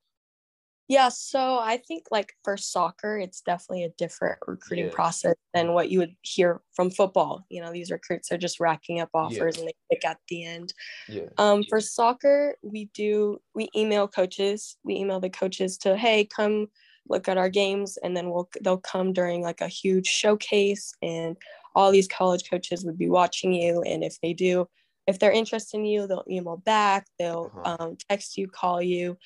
Yeah, 0.89 1.09
so 1.09 1.59
I 1.59 1.77
think 1.77 2.05
like 2.09 2.33
for 2.43 2.57
soccer, 2.57 3.19
it's 3.19 3.41
definitely 3.41 3.83
a 3.83 3.93
different 3.99 4.39
recruiting 4.47 4.87
yeah. 4.87 4.91
process 4.91 5.35
than 5.53 5.73
what 5.73 5.91
you 5.91 5.99
would 5.99 6.15
hear 6.23 6.61
from 6.73 6.89
football. 6.89 7.45
You 7.49 7.61
know, 7.61 7.71
these 7.71 7.91
recruits 7.91 8.31
are 8.31 8.39
just 8.39 8.59
racking 8.59 8.99
up 8.99 9.09
offers 9.13 9.55
yeah. 9.55 9.61
and 9.61 9.69
they 9.69 9.73
pick 9.91 10.03
at 10.03 10.17
the 10.29 10.45
end. 10.45 10.73
Yeah. 11.07 11.27
Um, 11.37 11.63
for 11.69 11.79
soccer, 11.79 12.55
we 12.63 12.89
do 12.95 13.39
we 13.53 13.69
email 13.75 14.07
coaches. 14.07 14.77
We 14.83 14.95
email 14.95 15.19
the 15.19 15.29
coaches 15.29 15.77
to 15.79 15.95
hey, 15.95 16.25
come 16.25 16.69
look 17.07 17.27
at 17.27 17.37
our 17.37 17.49
games 17.49 17.97
and 18.03 18.17
then 18.17 18.31
we'll 18.31 18.49
they'll 18.63 18.77
come 18.77 19.13
during 19.13 19.43
like 19.43 19.61
a 19.61 19.67
huge 19.67 20.07
showcase 20.07 20.91
and 21.03 21.37
all 21.75 21.91
these 21.91 22.07
college 22.07 22.49
coaches 22.49 22.83
would 22.83 22.97
be 22.97 23.09
watching 23.09 23.53
you 23.53 23.81
and 23.83 24.03
if 24.03 24.19
they 24.21 24.33
do 24.33 24.67
if 25.09 25.19
they're 25.19 25.31
interested 25.31 25.77
in 25.77 25.85
you 25.85 26.07
they'll 26.07 26.23
email 26.29 26.57
back 26.57 27.05
they'll 27.17 27.51
uh-huh. 27.57 27.77
um, 27.79 27.97
text 28.09 28.37
you 28.37 28.47
call 28.47 28.81
you 28.81 29.17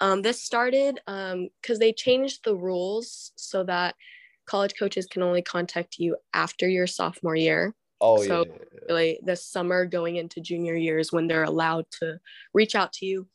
um, 0.00 0.22
this 0.22 0.42
started 0.42 0.98
because 1.06 1.32
um, 1.34 1.78
they 1.78 1.92
changed 1.92 2.40
the 2.44 2.56
rules 2.56 3.32
so 3.36 3.62
that 3.64 3.94
college 4.46 4.74
coaches 4.78 5.06
can 5.06 5.22
only 5.22 5.42
contact 5.42 5.98
you 5.98 6.16
after 6.34 6.68
your 6.68 6.86
sophomore 6.86 7.36
year 7.36 7.74
oh 8.00 8.22
so 8.22 8.44
yeah, 8.46 8.52
really 8.88 9.20
the 9.24 9.36
summer 9.36 9.84
going 9.84 10.16
into 10.16 10.40
junior 10.40 10.74
years 10.74 11.12
when 11.12 11.26
they're 11.26 11.44
allowed 11.44 11.84
to 11.90 12.18
reach 12.54 12.74
out 12.74 12.92
to 12.92 13.06
you 13.06 13.26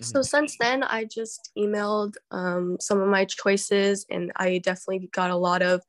so 0.00 0.20
mm-hmm. 0.20 0.24
since 0.24 0.56
then, 0.58 0.82
I 0.82 1.04
just 1.04 1.50
emailed 1.58 2.14
um, 2.30 2.76
some 2.80 3.00
of 3.00 3.08
my 3.08 3.24
choices, 3.24 4.06
and 4.10 4.32
I 4.36 4.58
definitely 4.58 5.08
got 5.12 5.30
a 5.30 5.36
lot 5.36 5.62
of. 5.62 5.82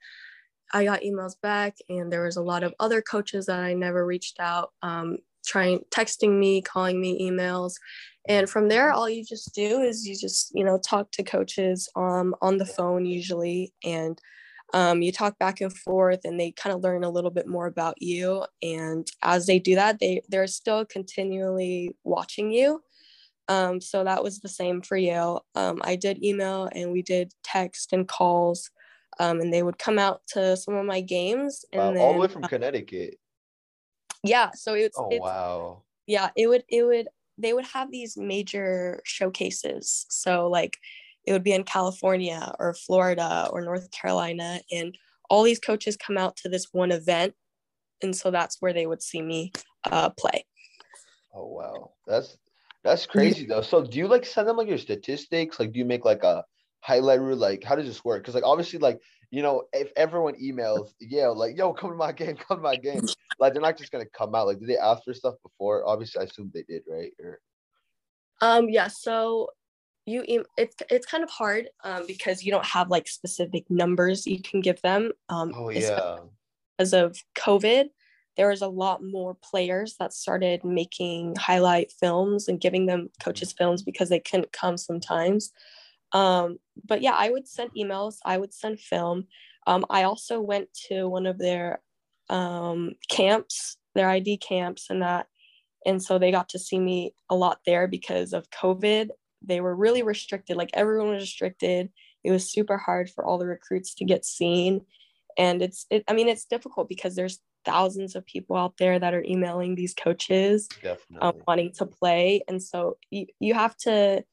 I 0.73 0.85
got 0.85 1.01
emails 1.01 1.35
back, 1.41 1.75
and 1.89 2.11
there 2.11 2.23
was 2.23 2.37
a 2.37 2.41
lot 2.41 2.63
of 2.63 2.73
other 2.79 3.01
coaches 3.01 3.47
that 3.47 3.59
I 3.59 3.73
never 3.73 4.05
reached 4.05 4.39
out, 4.39 4.71
um, 4.81 5.17
trying 5.45 5.81
texting 5.91 6.39
me, 6.39 6.61
calling 6.61 6.99
me 7.01 7.29
emails, 7.29 7.73
and 8.27 8.49
from 8.49 8.69
there, 8.69 8.91
all 8.91 9.09
you 9.09 9.25
just 9.25 9.53
do 9.55 9.81
is 9.81 10.07
you 10.07 10.15
just 10.17 10.51
you 10.55 10.63
know 10.63 10.77
talk 10.79 11.11
to 11.11 11.23
coaches 11.23 11.89
um, 11.95 12.35
on 12.41 12.57
the 12.57 12.65
phone 12.65 13.05
usually, 13.05 13.73
and 13.83 14.19
um, 14.73 15.01
you 15.01 15.11
talk 15.11 15.37
back 15.39 15.61
and 15.61 15.75
forth, 15.75 16.21
and 16.23 16.39
they 16.39 16.51
kind 16.51 16.73
of 16.75 16.81
learn 16.83 17.03
a 17.03 17.09
little 17.09 17.31
bit 17.31 17.47
more 17.47 17.67
about 17.67 17.95
you. 18.01 18.45
And 18.61 19.07
as 19.23 19.45
they 19.47 19.59
do 19.59 19.75
that, 19.75 19.99
they 19.99 20.21
they're 20.29 20.47
still 20.47 20.85
continually 20.85 21.95
watching 22.03 22.51
you 22.51 22.81
Um, 23.47 23.81
so 23.81 24.03
that 24.03 24.23
was 24.23 24.39
the 24.39 24.49
same 24.49 24.81
for 24.81 24.97
Yale. 24.97 25.45
Um, 25.55 25.81
I 25.83 25.95
did 25.95 26.23
email 26.23 26.69
and 26.73 26.91
we 26.91 27.01
did 27.01 27.33
text 27.43 27.91
and 27.93 28.07
calls, 28.07 28.69
um, 29.19 29.41
and 29.41 29.53
they 29.53 29.63
would 29.63 29.77
come 29.77 29.99
out 29.99 30.21
to 30.29 30.55
some 30.57 30.75
of 30.75 30.85
my 30.85 31.01
games. 31.01 31.65
And 31.73 31.81
wow, 31.81 31.93
then, 31.93 32.01
all 32.01 32.13
the 32.13 32.19
way 32.19 32.27
from 32.29 32.43
Connecticut. 32.43 33.17
Yeah, 34.23 34.51
so 34.53 34.73
it's 34.73 34.97
oh 34.97 35.07
it's, 35.09 35.21
wow. 35.21 35.83
Yeah, 36.07 36.29
it 36.35 36.47
would 36.47 36.63
it 36.69 36.83
would 36.83 37.07
they 37.37 37.53
would 37.53 37.65
have 37.65 37.91
these 37.91 38.17
major 38.17 39.01
showcases. 39.03 40.05
So 40.09 40.47
like 40.47 40.77
it 41.25 41.33
would 41.33 41.43
be 41.43 41.53
in 41.53 41.63
California 41.63 42.53
or 42.59 42.73
Florida 42.73 43.47
or 43.51 43.61
North 43.61 43.89
Carolina, 43.91 44.59
and 44.71 44.97
all 45.29 45.43
these 45.43 45.59
coaches 45.59 45.97
come 45.97 46.17
out 46.17 46.35
to 46.37 46.49
this 46.49 46.67
one 46.71 46.91
event, 46.91 47.33
and 48.01 48.15
so 48.15 48.31
that's 48.31 48.57
where 48.59 48.73
they 48.73 48.87
would 48.87 49.01
see 49.01 49.21
me 49.21 49.51
uh, 49.85 50.09
play. 50.11 50.45
Oh 51.33 51.47
wow, 51.47 51.91
that's 52.05 52.37
that's 52.83 53.05
crazy 53.05 53.45
though. 53.45 53.61
So 53.61 53.83
do 53.83 53.97
you 53.97 54.07
like 54.07 54.25
send 54.25 54.47
them 54.47 54.57
like 54.57 54.67
your 54.67 54.77
statistics? 54.77 55.59
Like 55.59 55.71
do 55.71 55.79
you 55.79 55.85
make 55.85 56.05
like 56.05 56.23
a 56.23 56.43
highlight 56.81 57.21
reel? 57.21 57.37
Like 57.37 57.63
how 57.63 57.75
does 57.75 57.87
this 57.87 58.03
work? 58.03 58.23
Because 58.23 58.35
like 58.35 58.43
obviously 58.43 58.79
like 58.79 58.99
you 59.29 59.41
know 59.41 59.63
if 59.73 59.91
everyone 59.95 60.35
emails 60.35 60.89
yeah 60.99 61.27
like 61.27 61.57
yo 61.57 61.73
come 61.73 61.91
to 61.91 61.95
my 61.95 62.11
game 62.11 62.35
come 62.35 62.57
to 62.57 62.63
my 62.63 62.75
game 62.75 63.01
like 63.39 63.53
they're 63.53 63.61
not 63.61 63.77
just 63.77 63.91
gonna 63.91 64.05
come 64.05 64.35
out 64.35 64.47
like 64.47 64.59
did 64.59 64.67
they 64.67 64.77
ask 64.77 65.03
for 65.03 65.13
stuff 65.13 65.35
before? 65.43 65.87
Obviously 65.87 66.21
I 66.21 66.25
assume 66.25 66.51
they 66.53 66.63
did 66.63 66.83
right 66.87 67.13
or. 67.19 67.39
Um 68.41 68.69
yeah 68.69 68.87
so 68.87 69.49
you 70.05 70.45
it's 70.57 70.75
it's 70.89 71.05
kind 71.05 71.23
of 71.23 71.29
hard 71.29 71.69
um, 71.83 72.03
because 72.07 72.43
you 72.43 72.51
don't 72.51 72.65
have 72.65 72.89
like 72.89 73.07
specific 73.07 73.69
numbers 73.69 74.25
you 74.25 74.41
can 74.41 74.61
give 74.61 74.81
them. 74.81 75.11
Um, 75.29 75.53
oh 75.55 75.69
yeah. 75.69 76.17
As 76.79 76.93
of 76.93 77.15
COVID, 77.35 77.85
there 78.37 78.49
was 78.49 78.61
a 78.61 78.67
lot 78.67 79.03
more 79.03 79.35
players 79.35 79.95
that 79.99 80.13
started 80.13 80.63
making 80.63 81.35
highlight 81.35 81.91
films 81.91 82.47
and 82.47 82.59
giving 82.59 82.87
them 82.87 83.09
coaches 83.21 83.51
films 83.51 83.83
because 83.83 84.09
they 84.09 84.19
couldn't 84.19 84.51
come 84.51 84.77
sometimes. 84.77 85.51
Um, 86.13 86.57
but 86.85 87.01
yeah, 87.01 87.13
I 87.15 87.29
would 87.29 87.47
send 87.47 87.71
emails. 87.77 88.15
I 88.25 88.37
would 88.37 88.53
send 88.53 88.79
film. 88.79 89.27
Um, 89.67 89.85
I 89.89 90.03
also 90.03 90.41
went 90.41 90.73
to 90.87 91.07
one 91.07 91.25
of 91.25 91.37
their 91.37 91.81
um, 92.29 92.93
camps, 93.09 93.77
their 93.95 94.09
ID 94.09 94.37
camps, 94.37 94.87
and 94.89 95.01
that, 95.01 95.27
and 95.85 96.01
so 96.01 96.17
they 96.17 96.31
got 96.31 96.49
to 96.49 96.59
see 96.59 96.79
me 96.79 97.13
a 97.29 97.35
lot 97.35 97.59
there 97.65 97.87
because 97.87 98.33
of 98.33 98.49
COVID. 98.49 99.09
They 99.41 99.61
were 99.61 99.75
really 99.75 100.03
restricted. 100.03 100.57
Like 100.57 100.71
everyone 100.73 101.09
was 101.09 101.23
restricted. 101.23 101.89
It 102.23 102.31
was 102.31 102.51
super 102.51 102.77
hard 102.77 103.09
for 103.09 103.25
all 103.25 103.37
the 103.37 103.47
recruits 103.47 103.93
to 103.95 104.05
get 104.05 104.25
seen, 104.25 104.81
and 105.37 105.61
it's. 105.61 105.85
It, 105.89 106.03
I 106.07 106.13
mean, 106.13 106.27
it's 106.27 106.45
difficult 106.45 106.89
because 106.89 107.15
there's 107.15 107.39
thousands 107.63 108.15
of 108.15 108.25
people 108.25 108.55
out 108.55 108.77
there 108.77 108.97
that 108.97 109.13
are 109.13 109.23
emailing 109.23 109.75
these 109.75 109.93
coaches 109.93 110.67
um, 111.21 111.35
wanting 111.47 111.71
to 111.71 111.85
play 111.85 112.41
and 112.47 112.61
so 112.61 112.97
you, 113.11 113.27
you 113.39 113.53
have 113.53 113.75
to 113.77 114.23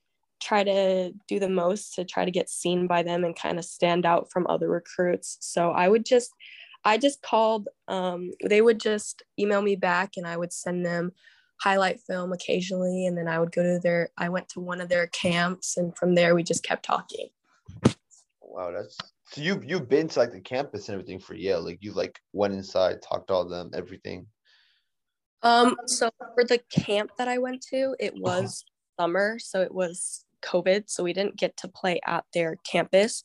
try 0.41 0.63
to 0.63 1.13
do 1.27 1.39
the 1.39 1.49
most 1.49 1.95
to 1.95 2.05
try 2.05 2.25
to 2.25 2.31
get 2.31 2.49
seen 2.49 2.87
by 2.87 3.03
them 3.03 3.25
and 3.25 3.37
kind 3.37 3.59
of 3.59 3.65
stand 3.65 4.07
out 4.07 4.31
from 4.31 4.47
other 4.49 4.69
recruits 4.69 5.37
so 5.41 5.71
i 5.71 5.89
would 5.89 6.05
just 6.05 6.31
i 6.85 6.97
just 6.97 7.23
called 7.23 7.69
um, 7.89 8.31
they 8.45 8.61
would 8.61 8.81
just 8.81 9.23
email 9.39 9.63
me 9.63 9.77
back 9.77 10.13
and 10.17 10.27
i 10.27 10.37
would 10.37 10.53
send 10.53 10.85
them 10.85 11.13
highlight 11.61 12.01
film 12.01 12.33
occasionally 12.33 13.07
and 13.07 13.19
then 13.19 13.27
i 13.27 13.39
would 13.39 13.53
go 13.53 13.63
to 13.63 13.81
their 13.83 14.11
i 14.17 14.29
went 14.29 14.49
to 14.49 14.61
one 14.61 14.81
of 14.81 14.89
their 14.89 15.09
camps 15.09 15.77
and 15.77 15.97
from 15.97 16.15
there 16.15 16.35
we 16.35 16.43
just 16.43 16.63
kept 16.63 16.85
talking 16.85 17.29
wow 18.43 18.71
that's 18.71 18.97
so 19.31 19.43
you've, 19.43 19.65
you've 19.65 19.89
been 19.89 20.09
to 20.09 20.19
like 20.19 20.33
the 20.33 20.41
campus 20.41 20.89
and 20.89 20.95
everything 20.95 21.19
for 21.19 21.35
Yale. 21.35 21.63
Like 21.63 21.79
you 21.83 21.93
like 21.93 22.19
went 22.33 22.55
inside, 22.55 23.03
talked 23.03 23.29
to 23.29 23.35
all 23.35 23.45
them, 23.49 23.71
everything. 23.75 24.27
Um. 25.43 25.77
So 25.87 26.11
for 26.35 26.45
the 26.45 26.61
camp 26.71 27.13
that 27.19 27.29
I 27.29 27.39
went 27.39 27.63
to, 27.71 27.95
it 28.01 28.15
uh-huh. 28.15 28.21
was 28.21 28.65
summer, 28.99 29.39
so 29.39 29.61
it 29.61 29.73
was 29.73 30.25
COVID, 30.43 30.85
so 30.87 31.03
we 31.03 31.13
didn't 31.13 31.37
get 31.37 31.57
to 31.59 31.69
play 31.69 32.01
at 32.07 32.25
their 32.33 32.57
campus. 32.65 33.25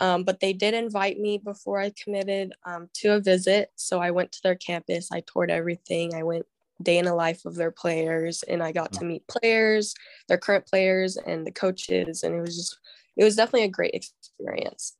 Mm. 0.00 0.06
Um, 0.06 0.24
but 0.24 0.40
they 0.40 0.52
did 0.52 0.74
invite 0.74 1.18
me 1.18 1.38
before 1.38 1.78
I 1.80 1.92
committed 2.02 2.52
um, 2.64 2.88
to 2.94 3.14
a 3.14 3.20
visit. 3.20 3.70
So 3.76 4.00
I 4.00 4.10
went 4.10 4.32
to 4.32 4.42
their 4.42 4.56
campus. 4.56 5.10
I 5.12 5.20
toured 5.20 5.50
everything. 5.50 6.14
I 6.14 6.24
went 6.24 6.46
day 6.82 6.98
in 6.98 7.04
the 7.04 7.14
life 7.14 7.44
of 7.44 7.54
their 7.54 7.70
players, 7.70 8.42
and 8.44 8.62
I 8.62 8.72
got 8.72 8.92
to 8.94 9.00
mm. 9.00 9.08
meet 9.08 9.28
players, 9.28 9.94
their 10.28 10.38
current 10.38 10.66
players, 10.66 11.16
and 11.16 11.46
the 11.46 11.52
coaches. 11.52 12.22
And 12.22 12.34
it 12.34 12.40
was 12.40 12.56
just, 12.56 12.78
it 13.16 13.24
was 13.24 13.36
definitely 13.36 13.64
a 13.64 13.68
great 13.68 13.94
experience. 13.94 14.96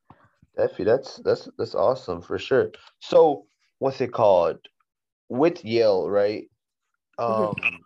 Definitely, 0.56 0.84
that's 0.84 1.16
that's 1.24 1.48
that's 1.56 1.74
awesome 1.74 2.20
for 2.20 2.38
sure. 2.38 2.72
So, 3.00 3.46
what's 3.78 4.02
it 4.02 4.12
called? 4.12 4.58
With 5.30 5.64
Yale, 5.64 6.10
right? 6.10 6.44
Mm-hmm. 7.18 7.76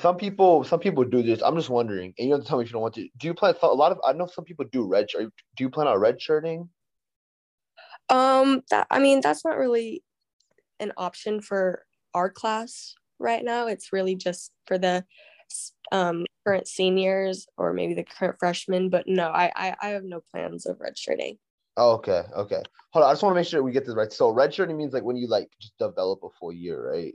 Some 0.00 0.16
people 0.16 0.62
some 0.64 0.80
people 0.80 1.04
do 1.04 1.22
this. 1.22 1.40
I'm 1.42 1.56
just 1.56 1.70
wondering, 1.70 2.12
and 2.18 2.28
you 2.28 2.34
have 2.34 2.42
to 2.42 2.48
tell 2.48 2.58
me 2.58 2.64
if 2.64 2.70
you 2.70 2.74
don't 2.74 2.82
want 2.82 2.94
to. 2.94 3.08
Do 3.16 3.26
you 3.26 3.34
plan 3.34 3.54
a 3.62 3.66
lot 3.66 3.92
of? 3.92 3.98
I 4.04 4.12
know 4.12 4.26
some 4.26 4.44
people 4.44 4.66
do 4.70 4.86
red. 4.86 5.06
Do 5.10 5.30
you 5.58 5.70
plan 5.70 5.86
on 5.86 5.98
red 5.98 6.20
shirting? 6.20 6.68
Um, 8.10 8.62
that 8.70 8.86
I 8.90 8.98
mean, 8.98 9.20
that's 9.22 9.44
not 9.44 9.56
really 9.56 10.02
an 10.80 10.92
option 10.96 11.40
for 11.40 11.84
our 12.14 12.28
class 12.28 12.94
right 13.18 13.44
now. 13.44 13.68
It's 13.68 13.92
really 13.92 14.16
just 14.16 14.50
for 14.66 14.76
the 14.78 15.04
um, 15.92 16.26
current 16.46 16.66
seniors 16.66 17.46
or 17.56 17.72
maybe 17.72 17.94
the 17.94 18.04
current 18.04 18.36
freshmen. 18.38 18.90
But 18.90 19.06
no, 19.06 19.28
I, 19.28 19.52
I, 19.54 19.76
I 19.80 19.88
have 19.88 20.04
no 20.04 20.22
plans 20.32 20.66
of 20.66 20.78
redshirting. 20.78 21.38
Oh, 21.76 21.92
okay, 21.92 22.22
okay. 22.36 22.62
Hold 22.92 23.04
on, 23.04 23.10
I 23.10 23.12
just 23.12 23.22
want 23.22 23.32
to 23.34 23.40
make 23.40 23.46
sure 23.46 23.62
we 23.62 23.72
get 23.72 23.86
this 23.86 23.94
right. 23.94 24.12
So 24.12 24.34
redshirting 24.34 24.76
means 24.76 24.92
like 24.92 25.04
when 25.04 25.16
you 25.16 25.28
like 25.28 25.48
just 25.60 25.78
develop 25.78 26.20
a 26.24 26.28
full 26.38 26.52
year, 26.52 26.90
right? 26.90 27.14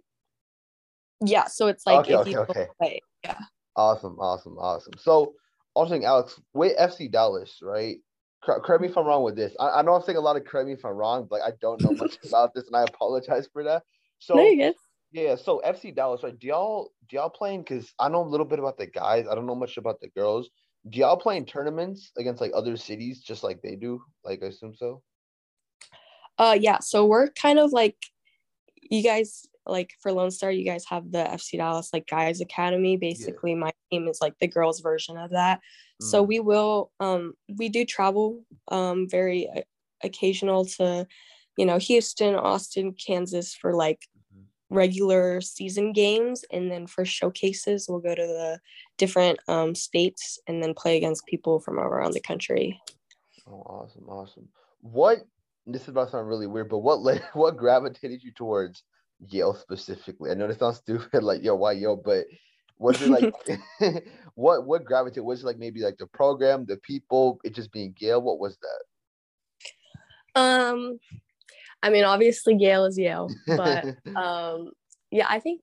Yeah. 1.25 1.46
So 1.46 1.67
it's 1.67 1.86
like 1.86 2.00
okay, 2.00 2.15
okay, 2.15 2.38
okay. 2.38 2.67
Play, 2.79 3.01
yeah. 3.24 3.39
Awesome, 3.75 4.17
awesome, 4.20 4.58
awesome. 4.58 4.94
So 4.98 5.34
also 5.74 5.94
thing, 5.94 6.05
Alex, 6.05 6.39
with 6.53 6.77
FC 6.77 7.12
Dallas, 7.12 7.60
right? 7.62 7.98
Correct 8.44 8.82
me 8.82 8.88
if 8.88 8.98
I'm 8.98 9.05
wrong 9.05 9.24
with 9.24 9.36
this. 9.36 9.55
I, 9.60 9.79
I 9.79 9.82
know 9.82 9.96
I'm 9.96 10.03
saying 10.03 10.17
a 10.17 10.22
lot 10.22 10.36
of 10.36 10.46
correct 10.46 10.67
me 10.67 10.74
if 10.74 10.86
I'm 10.86 10.94
wrong, 10.94 11.27
but 11.27 11.41
I 11.41 11.51
don't 11.62 11.82
know 11.82 11.91
much 11.91 12.17
about 12.27 12.53
this, 12.53 12.67
and 12.67 12.75
I 12.75 12.84
apologize 12.84 13.50
for 13.51 13.63
that. 13.63 13.84
So 14.20 14.36
no, 14.36 14.74
yeah, 15.12 15.36
so 15.36 15.62
FC 15.65 15.96
Dallas, 15.96 16.22
right? 16.24 16.38
Do 16.38 16.48
y'all 16.48 16.91
do 17.10 17.15
y'all 17.15 17.29
playing? 17.29 17.62
Because 17.62 17.91
I 18.00 18.10
know 18.10 18.22
a 18.22 18.27
little 18.27 18.46
bit 18.46 18.60
about 18.60 18.77
the 18.77 18.88
guys. 18.88 19.25
I 19.29 19.34
don't 19.34 19.46
know 19.46 19.55
much 19.55 19.77
about 19.77 20.00
the 20.00 20.10
girls. 20.10 20.50
Do 20.89 21.00
y'all 21.00 21.17
play 21.17 21.38
in 21.38 21.46
tournaments 21.46 22.12
against 22.17 22.41
like 22.41 22.51
other 22.53 22.77
cities, 22.77 23.22
just 23.22 23.44
like 23.44 23.62
they 23.62 23.75
do? 23.75 24.01
Like 24.24 24.44
I 24.44 24.48
assume 24.48 24.75
so. 24.75 25.01
Uh, 26.38 26.58
yeah. 26.60 26.79
So 26.79 27.05
we're 27.05 27.29
kind 27.29 27.60
of 27.60 27.72
like 27.72 27.96
you 28.82 29.01
guys 29.01 29.48
like 29.65 29.91
for 30.01 30.12
Lone 30.12 30.31
Star. 30.31 30.51
You 30.51 30.65
guys 30.65 30.86
have 30.89 31.12
the 31.12 31.19
FC 31.19 31.57
Dallas 31.57 31.89
like 31.93 32.07
guys 32.07 32.41
academy. 32.41 32.98
Basically, 32.98 33.51
yeah. 33.51 33.57
my 33.57 33.72
team 33.91 34.07
is 34.07 34.19
like 34.22 34.34
the 34.39 34.48
girls 34.48 34.79
version 34.79 35.17
of 35.17 35.31
that. 35.31 35.60
Mm. 36.01 36.05
So 36.05 36.24
we 36.24 36.39
will 36.39 36.91
um 37.00 37.34
we 37.57 37.69
do 37.69 37.86
travel 37.86 38.43
um 38.69 39.07
very 39.10 39.50
uh, 39.50 39.62
occasional 40.03 40.65
to 40.65 41.07
you 41.57 41.65
know 41.65 41.77
Houston, 41.77 42.36
Austin, 42.36 42.93
Kansas 42.93 43.53
for 43.53 43.74
like 43.74 44.01
regular 44.69 45.41
season 45.41 45.93
games 45.93 46.43
and 46.51 46.72
then 46.72 46.88
for 46.88 47.05
showcases 47.05 47.88
we'll 47.88 48.00
go 48.00 48.15
to 48.15 48.22
the 48.22 48.60
different 48.98 49.38
um, 49.48 49.75
states 49.75 50.39
and 50.48 50.62
then 50.62 50.74
play 50.74 50.98
against 50.98 51.25
people 51.27 51.60
from 51.60 51.79
around 51.79 52.13
the 52.13 52.19
country 52.19 52.79
oh 53.48 53.62
awesome 53.62 54.10
awesome 54.10 54.48
what 54.81 55.19
this 55.67 55.84
is 55.84 55.89
about 55.89 56.05
to 56.05 56.12
sound 56.12 56.27
really 56.27 56.48
weird 56.48 56.69
but 56.69 56.79
what 56.79 57.00
led, 57.01 57.24
what 57.34 57.57
gravitated 57.57 58.24
you 58.24 58.31
towards 58.31 58.84
yale 59.29 59.53
specifically 59.53 60.31
i 60.31 60.34
know 60.34 60.48
this 60.48 60.60
sounds 60.60 60.77
stupid 60.84 61.24
like 61.24 61.43
yo 61.43 61.55
why 61.55 61.72
yo 61.72 61.95
but 61.95 62.25
was 62.77 63.01
it 63.01 63.10
like 63.10 63.34
what 64.36 64.65
what 64.65 64.86
gravitated 64.86 65.24
was 65.24 65.41
it 65.41 65.45
like 65.45 65.57
maybe 65.57 65.81
like 65.81 65.98
the 65.98 66.07
program 66.07 66.65
the 66.65 66.77
people 66.77 67.39
it 67.43 67.55
just 67.55 67.72
being 67.72 67.95
yale 68.00 68.22
what 68.22 68.39
was 68.39 68.57
that 68.57 70.39
um 70.39 71.00
I 71.86 71.91
mean, 71.91 72.03
obviously 72.03 72.55
Yale 72.55 72.86
is 72.86 72.98
Yale, 72.98 73.29
but 73.45 73.86
um, 74.15 74.72
yeah, 75.12 75.27
I 75.29 75.39
think 75.39 75.62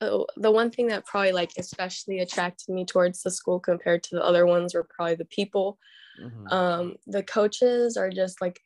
uh, 0.00 0.24
the 0.36 0.50
one 0.50 0.70
thing 0.70 0.86
that 0.86 1.04
probably 1.04 1.32
like 1.32 1.50
especially 1.58 2.20
attracted 2.20 2.72
me 2.72 2.86
towards 2.86 3.22
the 3.22 3.30
school 3.30 3.60
compared 3.60 4.02
to 4.04 4.16
the 4.16 4.24
other 4.24 4.46
ones 4.46 4.72
were 4.72 4.88
probably 4.88 5.16
the 5.16 5.26
people. 5.26 5.78
Mm-hmm. 6.22 6.46
Um, 6.48 6.96
the 7.06 7.22
coaches 7.22 7.98
are 7.98 8.08
just 8.08 8.40
like 8.40 8.58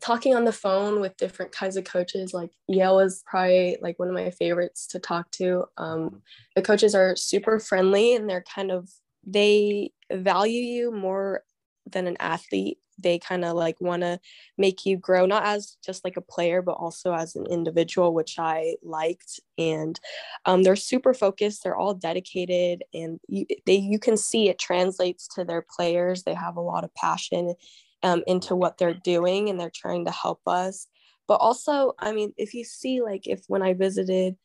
talking 0.00 0.34
on 0.34 0.44
the 0.44 0.52
phone 0.52 1.00
with 1.00 1.16
different 1.16 1.52
kinds 1.52 1.76
of 1.76 1.84
coaches. 1.84 2.32
Like 2.32 2.50
Yale 2.68 3.00
is 3.00 3.22
probably 3.26 3.76
like 3.80 3.98
one 3.98 4.08
of 4.08 4.14
my 4.14 4.30
favorites 4.30 4.86
to 4.88 4.98
talk 4.98 5.30
to. 5.32 5.64
Um, 5.76 6.22
the 6.56 6.62
coaches 6.62 6.94
are 6.94 7.16
super 7.16 7.58
friendly 7.58 8.14
and 8.14 8.28
they're 8.28 8.44
kind 8.54 8.70
of 8.70 8.88
they 9.26 9.92
value 10.12 10.62
you 10.62 10.92
more 10.92 11.42
than 11.86 12.06
an 12.06 12.16
athlete 12.20 12.78
they 13.02 13.18
kind 13.18 13.44
of 13.44 13.54
like 13.56 13.80
want 13.80 14.02
to 14.02 14.20
make 14.58 14.84
you 14.84 14.96
grow 14.96 15.26
not 15.26 15.44
as 15.44 15.76
just 15.84 16.04
like 16.04 16.16
a 16.16 16.22
player 16.22 16.62
but 16.62 16.72
also 16.72 17.14
as 17.14 17.34
an 17.34 17.46
individual 17.46 18.14
which 18.14 18.38
i 18.38 18.74
liked 18.82 19.40
and 19.58 20.00
um, 20.46 20.62
they're 20.62 20.76
super 20.76 21.14
focused 21.14 21.62
they're 21.62 21.76
all 21.76 21.94
dedicated 21.94 22.84
and 22.92 23.18
you, 23.28 23.46
they 23.66 23.76
you 23.76 23.98
can 23.98 24.16
see 24.16 24.48
it 24.48 24.58
translates 24.58 25.26
to 25.28 25.44
their 25.44 25.62
players 25.62 26.22
they 26.22 26.34
have 26.34 26.56
a 26.56 26.60
lot 26.60 26.84
of 26.84 26.94
passion 26.94 27.54
um, 28.02 28.22
into 28.26 28.54
what 28.54 28.78
they're 28.78 28.94
doing 28.94 29.48
and 29.48 29.58
they're 29.60 29.72
trying 29.74 30.04
to 30.04 30.10
help 30.10 30.40
us 30.46 30.86
but 31.28 31.36
also 31.36 31.92
i 31.98 32.12
mean 32.12 32.32
if 32.36 32.54
you 32.54 32.64
see 32.64 33.00
like 33.02 33.26
if 33.26 33.42
when 33.48 33.62
i 33.62 33.74
visited 33.74 34.36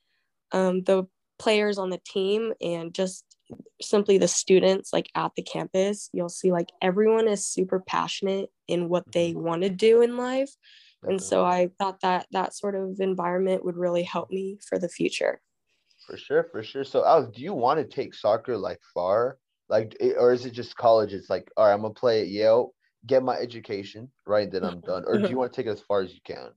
um, 0.52 0.84
the 0.84 1.06
players 1.40 1.78
on 1.78 1.90
the 1.90 2.00
team 2.06 2.54
and 2.62 2.94
just 2.94 3.26
simply 3.82 4.18
the 4.18 4.28
students 4.28 4.94
like 4.94 5.10
at 5.16 5.32
the 5.36 5.42
campus 5.44 6.10
you'll 6.14 6.30
see 6.30 6.52
like 6.52 6.70
everyone 6.82 7.28
is 7.28 7.46
super 7.46 7.80
passionate 7.80 8.50
in 8.68 8.90
what 8.90 9.04
they 9.12 9.34
Mhm. 9.34 9.42
want 9.42 9.62
to 9.62 9.70
do 9.70 10.02
in 10.02 10.18
life 10.18 10.56
and 11.04 11.22
so 11.22 11.44
i 11.46 11.70
thought 11.78 12.00
that 12.02 12.26
that 12.32 12.56
sort 12.56 12.76
of 12.76 13.00
environment 13.00 13.64
would 13.66 13.78
really 13.78 14.04
help 14.04 14.30
me 14.32 14.58
for 14.68 14.80
the 14.80 14.90
future 14.90 15.42
For 16.06 16.18
sure, 16.18 16.44
for 16.52 16.62
sure. 16.62 16.84
So, 16.84 17.04
Alex, 17.04 17.36
do 17.36 17.42
you 17.42 17.54
want 17.54 17.80
to 17.80 17.86
take 17.86 18.14
soccer 18.14 18.58
like 18.58 18.80
far? 18.94 19.40
Like, 19.70 19.98
or 20.20 20.32
is 20.34 20.46
it 20.46 20.52
just 20.52 20.76
college? 20.78 21.14
It's 21.14 21.30
like, 21.32 21.50
all 21.58 21.66
right, 21.66 21.74
I'm 21.74 21.82
gonna 21.82 21.96
play 21.96 22.22
at 22.22 22.28
Yale, 22.28 22.75
get 23.06 23.24
my 23.24 23.36
education, 23.36 24.10
right? 24.26 24.50
Then 24.52 24.64
I'm 24.64 24.82
done. 24.82 25.04
Or 25.08 25.18
do 25.18 25.30
you 25.30 25.38
want 25.40 25.54
to 25.54 25.56
take 25.56 25.68
it 25.68 25.72
as 25.74 25.82
far 25.82 26.02
as 26.02 26.14
you 26.14 26.22
can? 26.24 26.50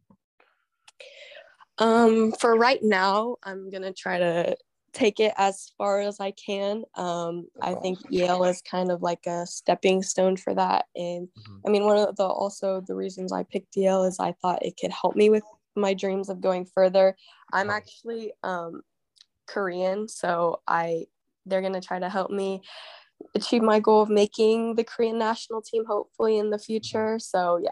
um 1.80 2.32
for 2.32 2.56
right 2.56 2.82
now 2.82 3.36
i'm 3.44 3.70
gonna 3.70 3.92
try 3.92 4.18
to 4.18 4.56
take 4.92 5.20
it 5.20 5.32
as 5.36 5.70
far 5.78 6.00
as 6.00 6.18
i 6.18 6.32
can 6.32 6.82
um 6.96 7.46
i 7.62 7.72
think 7.74 8.00
yale 8.08 8.42
is 8.42 8.60
kind 8.62 8.90
of 8.90 9.00
like 9.00 9.24
a 9.26 9.46
stepping 9.46 10.02
stone 10.02 10.36
for 10.36 10.54
that 10.54 10.86
and 10.96 11.28
Mhm. 11.28 11.48
I 11.66 11.70
mean, 11.70 11.84
one 11.84 11.98
of 11.98 12.16
the 12.16 12.24
also 12.24 12.80
the 12.80 12.94
reasons 12.94 13.32
I 13.32 13.42
picked 13.42 13.76
Yale 13.76 14.04
is 14.04 14.18
I 14.18 14.32
thought 14.40 14.64
it 14.64 14.78
could 14.80 14.90
help 14.90 15.16
me 15.16 15.28
with 15.28 15.42
my 15.76 15.92
dreams 15.92 16.28
of 16.30 16.40
going 16.40 16.64
further. 16.64 17.16
I'm 17.52 17.68
actually 17.68 18.32
um, 18.42 18.82
Korean, 19.46 20.08
so 20.08 20.62
I 20.66 21.06
they're 21.46 21.62
gonna 21.62 21.80
try 21.80 21.98
to 21.98 22.08
help 22.08 22.30
me 22.30 22.62
achieve 23.34 23.62
my 23.62 23.80
goal 23.80 24.02
of 24.02 24.08
making 24.08 24.74
the 24.74 24.84
Korean 24.84 25.18
national 25.18 25.62
team 25.62 25.84
hopefully 25.86 26.38
in 26.38 26.50
the 26.50 26.58
future. 26.58 27.18
So 27.18 27.58
yeah. 27.62 27.70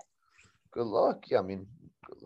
Good 0.73 0.87
luck. 0.87 1.25
Yeah, 1.31 1.39
I 1.39 1.43
mean, 1.43 1.67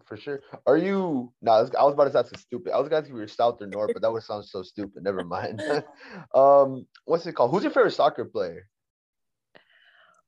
for 0.05 0.17
sure. 0.17 0.41
Are 0.67 0.77
you? 0.77 1.33
No, 1.41 1.53
I 1.53 1.61
was 1.63 1.71
I 1.79 1.85
was 1.85 1.95
about 1.95 2.05
to 2.05 2.19
ask 2.19 2.29
something 2.29 2.39
stupid. 2.39 2.73
I 2.73 2.79
was 2.79 2.89
gonna 2.89 3.01
ask 3.01 3.07
if 3.07 3.15
you 3.15 3.21
were 3.21 3.29
South 3.29 3.63
or 3.63 3.67
North, 3.67 3.93
but 3.93 4.03
that 4.03 4.13
would 4.13 4.23
sound 4.23 4.45
so 4.45 4.63
stupid. 4.63 5.05
Never 5.05 5.25
mind. 5.25 5.63
um, 6.35 6.87
what's 7.05 7.27
it 7.27 7.35
called? 7.35 7.53
Who's 7.53 7.63
your 7.63 7.73
favorite 7.73 7.93
soccer 7.93 8.25
player? 8.25 8.69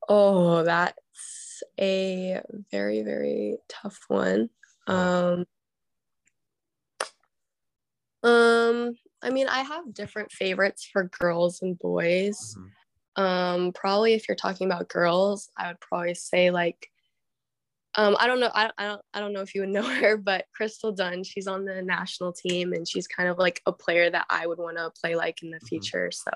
Oh, 0.09 0.63
that's 0.63 1.63
a 1.81 2.41
very 2.71 3.03
very 3.03 3.57
tough 3.69 3.99
one. 4.09 4.51
Um, 4.87 5.47
um, 8.23 8.95
I 9.23 9.31
mean, 9.31 9.49
I 9.49 9.63
have 9.63 9.95
different 9.95 10.33
favorites 10.33 10.89
for 10.93 11.05
girls 11.05 11.63
and 11.63 11.79
boys. 11.79 12.57
Mhm. 12.59 12.71
Um, 13.17 13.73
probably 13.73 14.15
if 14.15 14.29
you're 14.29 14.37
talking 14.37 14.67
about 14.67 14.89
girls, 14.89 15.51
I 15.57 15.69
would 15.69 15.81
probably 15.81 16.15
say 16.15 16.51
like, 16.51 16.89
um, 17.95 18.17
I 18.19 18.27
don't 18.27 18.41
know, 18.41 18.51
I, 18.55 18.71
I 18.79 18.87
don't, 18.87 19.03
I 19.13 19.21
don't 19.21 19.35
know 19.35 19.43
if 19.43 19.55
you 19.55 19.61
would 19.61 19.69
know 19.77 19.83
her, 19.83 20.17
but 20.17 20.47
Crystal 20.55 20.93
Dunn, 20.93 21.25
she's 21.25 21.47
on 21.47 21.65
the 21.67 21.83
national 21.83 22.33
team, 22.33 22.73
and 22.73 22.89
she's 22.89 23.07
kind 23.07 23.29
of 23.29 23.39
like 23.39 23.61
a 23.67 23.73
player 23.73 24.09
that 24.11 24.27
I 24.31 24.47
would 24.47 24.59
want 24.59 24.79
to 24.79 24.91
play 25.01 25.15
like 25.15 25.43
in 25.43 25.51
the 25.51 25.59
Mhm. 25.59 25.69
future. 25.69 26.11
So 26.11 26.31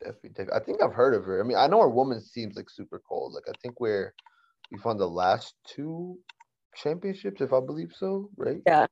Definitely, 0.00 0.30
definitely. 0.30 0.54
I 0.60 0.64
think 0.64 0.82
I've 0.82 0.94
heard 0.94 1.12
of 1.14 1.24
her. 1.24 1.40
I 1.40 1.46
mean, 1.46 1.58
I 1.58 1.66
know 1.66 1.80
our 1.80 1.90
women's 1.90 2.30
team's 2.32 2.56
like 2.56 2.70
super 2.70 3.02
cold. 3.06 3.34
Like, 3.34 3.44
I 3.48 3.52
think 3.60 3.80
we're 3.80 4.14
we've 4.72 4.82
won 4.84 4.96
the 4.96 5.06
last 5.08 5.54
two 5.66 6.18
championships, 6.74 7.42
if 7.42 7.52
I 7.52 7.60
believe 7.60 7.92
so, 7.94 8.30
right? 8.36 8.62
Yeah. 8.66 8.86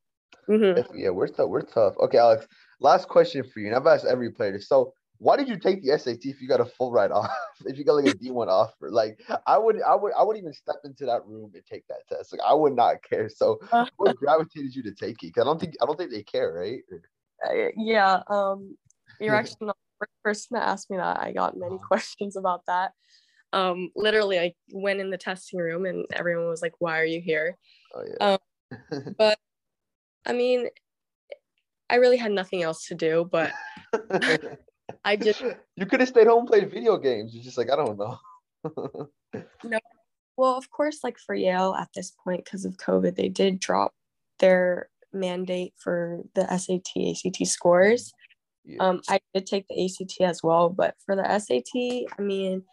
mhm. 0.47 0.75
Definitely, 0.75 1.03
yeah, 1.03 1.09
we're 1.09 1.27
tough. 1.27 1.49
We're 1.49 1.61
tough. 1.63 1.95
Okay, 1.97 2.19
Alex. 2.19 2.45
Last 2.79 3.07
question 3.07 3.43
for 3.43 3.59
you, 3.59 3.67
and 3.67 3.75
I've 3.75 3.87
asked 3.87 4.05
every 4.05 4.31
player. 4.31 4.59
So, 4.59 4.93
why 5.19 5.35
did 5.35 5.47
you 5.49 5.57
take 5.57 5.83
the 5.83 5.97
SAT 5.97 6.25
if 6.25 6.41
you 6.41 6.47
got 6.47 6.61
a 6.61 6.65
full 6.65 6.91
ride 6.91 7.11
off? 7.19 7.29
if 7.65 7.77
you 7.77 7.83
got 7.83 7.93
like 7.93 8.05
a 8.05 8.17
D 8.17 8.31
one 8.31 8.49
offer, 8.49 8.89
like 8.89 9.21
I 9.45 9.57
would, 9.57 9.81
I 9.81 9.93
would, 9.95 10.13
I 10.17 10.23
would 10.23 10.37
even 10.37 10.53
step 10.53 10.77
into 10.85 11.05
that 11.05 11.25
room 11.25 11.51
and 11.53 11.65
take 11.65 11.85
that 11.87 12.07
test. 12.07 12.31
Like 12.31 12.41
I 12.45 12.53
would 12.53 12.75
not 12.75 13.03
care. 13.09 13.29
So, 13.29 13.59
what 13.97 14.15
gravitated 14.17 14.73
you 14.75 14.83
to 14.83 14.93
take 14.93 15.21
it? 15.23 15.27
Because 15.27 15.41
I 15.41 15.45
don't 15.45 15.59
think, 15.59 15.75
I 15.81 15.85
don't 15.85 15.97
think 15.97 16.11
they 16.11 16.23
care, 16.23 16.53
right? 16.53 16.81
Uh, 17.45 17.69
yeah, 17.77 18.21
um, 18.29 18.77
you're 19.19 19.35
actually 19.35 19.67
not 19.67 19.77
the 19.99 20.05
first 20.05 20.23
person 20.23 20.57
to 20.57 20.63
ask 20.65 20.89
me 20.89 20.97
that. 20.97 21.19
I 21.21 21.31
got 21.31 21.57
many 21.57 21.75
Uh-huh. 21.75 21.87
questions 21.87 22.35
about 22.35 22.65
that. 22.67 22.93
Um, 23.51 23.91
literally, 23.95 24.39
I 24.39 24.53
went 24.71 24.99
in 24.99 25.09
the 25.09 25.17
testing 25.17 25.59
room 25.59 25.85
and 25.85 26.05
everyone 26.13 26.47
was 26.47 26.61
like, 26.61 26.75
"Why 26.79 26.99
are 26.99 27.05
you 27.05 27.19
here?" 27.19 27.57
Oh 27.95 28.03
yeah. 28.19 28.37
But 29.17 29.39
I 30.25 30.33
mean, 30.33 30.69
I 31.89 31.95
really 31.95 32.17
had 32.17 32.31
nothing 32.31 32.61
else 32.61 32.85
to 32.87 32.95
do, 32.95 33.27
but 33.31 33.51
I 35.03 35.15
just 35.15 35.41
you 35.75 35.85
could 35.85 35.99
have 35.99 36.09
stayed 36.09 36.27
home 36.27 36.39
and 36.39 36.47
played 36.47 36.71
video 36.71 36.97
games. 36.97 37.33
You're 37.33 37.43
just 37.43 37.57
like, 37.57 37.69
I 37.69 37.75
don't 37.75 37.97
know. 37.97 38.19
No, 39.63 39.79
well, 40.37 40.57
of 40.57 40.69
course, 40.69 40.99
like 41.03 41.17
for 41.17 41.35
Yale 41.35 41.75
at 41.77 41.89
this 41.93 42.11
point 42.23 42.45
because 42.45 42.65
of 42.65 42.77
COVID, 42.77 43.15
they 43.15 43.29
did 43.29 43.59
drop 43.59 43.93
their 44.39 44.89
mandate 45.11 45.73
for 45.77 46.21
the 46.35 46.47
SAT 46.57 46.87
ACT 46.95 47.45
scores. 47.47 48.13
yeah. 48.63 48.77
Um, 48.79 49.01
I 49.09 49.19
did 49.33 49.45
take 49.45 49.67
the 49.67 49.85
ACT 49.85 50.21
as 50.21 50.41
well, 50.43 50.69
but 50.69 50.95
for 51.05 51.15
the 51.15 51.39
SAT, 51.39 52.07
I 52.17 52.21
mean, 52.21 52.63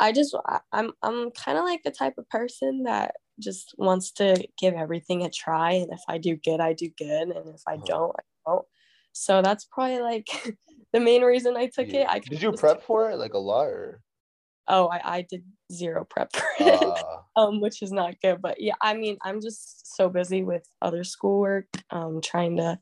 I 0.00 0.12
just 0.12 0.36
I'm 0.72 0.92
I'm 1.02 1.30
kind 1.32 1.58
of 1.58 1.64
like 1.64 1.82
the 1.82 1.90
type 1.90 2.14
of 2.18 2.28
person 2.28 2.84
that 2.84 3.16
just 3.40 3.74
wants 3.78 4.12
to 4.12 4.46
give 4.58 4.74
everything 4.74 5.24
a 5.24 5.30
try, 5.30 5.72
and 5.72 5.92
if 5.92 6.00
I 6.08 6.18
do 6.18 6.36
good, 6.36 6.60
I 6.60 6.72
do 6.72 6.88
good, 6.96 7.28
and 7.30 7.48
if 7.54 7.62
I 7.66 7.74
Uh-huh. 7.74 7.86
don't, 7.86 8.16
I 8.16 8.22
don't. 8.50 8.66
So 9.12 9.42
that's 9.42 9.64
probably 9.64 10.00
like 10.00 10.28
the 10.92 11.00
main 11.00 11.22
reason 11.22 11.56
I 11.56 11.66
took 11.66 11.88
Yeah. 11.88 12.00
it. 12.02 12.06
I 12.08 12.18
Did 12.20 12.42
you 12.42 12.52
prep 12.52 12.82
for 12.82 13.10
it 13.10 13.16
like 13.16 13.34
a 13.34 13.38
lot 13.38 13.66
or? 13.66 14.00
Oh, 14.70 14.86
I, 14.88 15.00
I 15.16 15.22
did 15.22 15.44
zero 15.72 16.04
prep 16.08 16.30
for 16.34 16.44
it, 16.60 16.82
Uh, 16.82 17.20
um, 17.40 17.60
which 17.60 17.80
is 17.82 17.90
not 17.92 18.20
good. 18.20 18.42
But 18.42 18.60
yeah, 18.60 18.74
I 18.82 18.94
mean, 18.94 19.16
I'm 19.22 19.40
just 19.40 19.96
so 19.96 20.08
busy 20.10 20.44
with 20.44 20.68
other 20.82 21.04
schoolwork, 21.04 21.66
um, 21.90 22.20
trying 22.20 22.56
to, 22.58 22.78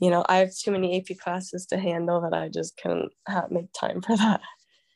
you 0.00 0.10
know, 0.10 0.24
I 0.28 0.38
have 0.38 0.50
too 0.56 0.72
many 0.72 0.98
AP 0.98 1.16
classes 1.18 1.66
to 1.66 1.78
handle 1.78 2.20
that 2.22 2.34
I 2.36 2.48
just 2.48 2.76
couldn't 2.78 3.12
ha 3.28 3.44
make 3.50 3.72
time 3.72 4.00
for 4.02 4.16
that. 4.16 4.40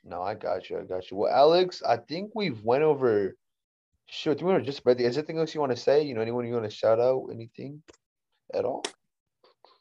no, 0.03 0.23
I 0.23 0.35
got 0.35 0.69
you. 0.71 0.79
I 0.81 0.83
got 0.83 1.09
you. 1.11 1.17
Well, 1.19 1.33
Alex, 1.33 1.83
I 1.87 1.97
think 1.99 2.33
we've 2.35 2.61
went 2.65 2.83
over. 2.83 3.37
Sure. 4.07 4.35
Do 4.35 4.41
you 4.41 4.47
want 4.47 4.59
to 4.59 4.67
just 4.67 4.79
spread 4.79 4.99
the? 4.99 5.05
Is 5.05 5.15
there 5.15 5.23
anything 5.23 5.39
else 5.39 5.55
you 5.55 5.61
want 5.61 5.73
to 5.73 5.81
say? 5.81 6.03
You 6.03 6.15
know, 6.15 6.21
anyone 6.21 6.47
you 6.47 6.53
want 6.53 6.69
to 6.69 6.77
shout 6.77 7.01
out? 7.01 7.29
Anything 7.33 7.83
at 8.53 8.65
all? 8.65 8.83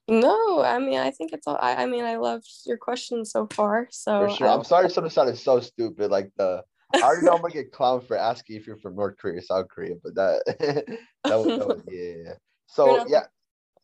No, 0.08 0.62
I 0.62 0.80
mean, 0.80 1.00
I 1.00 1.12
think 1.12 1.32
it's 1.32 1.48
all. 1.48 1.58
I, 1.62 1.84
I 1.84 1.86
mean, 1.86 2.04
I 2.04 2.18
loved 2.18 2.48
your 2.66 2.78
questions 2.78 3.32
so 3.32 3.48
far. 3.54 3.88
So 3.90 4.20
For 4.20 4.30
sure. 4.30 4.50
I'm 4.50 4.64
sorry 4.64 4.90
some 4.90 5.10
sounded 5.10 5.38
so 5.38 5.60
stupid. 5.62 6.12
Like 6.12 6.32
the 6.38 6.64
I 6.94 7.02
already 7.06 7.26
know 7.26 7.36
I'm 7.36 7.42
gonna 7.42 7.54
get 7.54 7.72
clowned 7.72 8.06
for 8.08 8.18
asking 8.18 8.58
if 8.58 8.68
you're 8.68 8.78
from 8.78 8.96
North 8.96 9.18
Korea 9.18 9.40
or 9.40 9.42
South 9.42 9.68
Korea, 9.70 9.96
but 10.04 10.16
that 10.16 10.44
that 11.24 11.36
was, 11.36 11.48
that 11.48 11.68
was 11.68 11.82
yeah, 11.88 12.02
yeah, 12.02 12.10
yeah. 12.10 12.24
You're 12.26 12.38
So 12.68 13.06
yeah, 13.08 13.24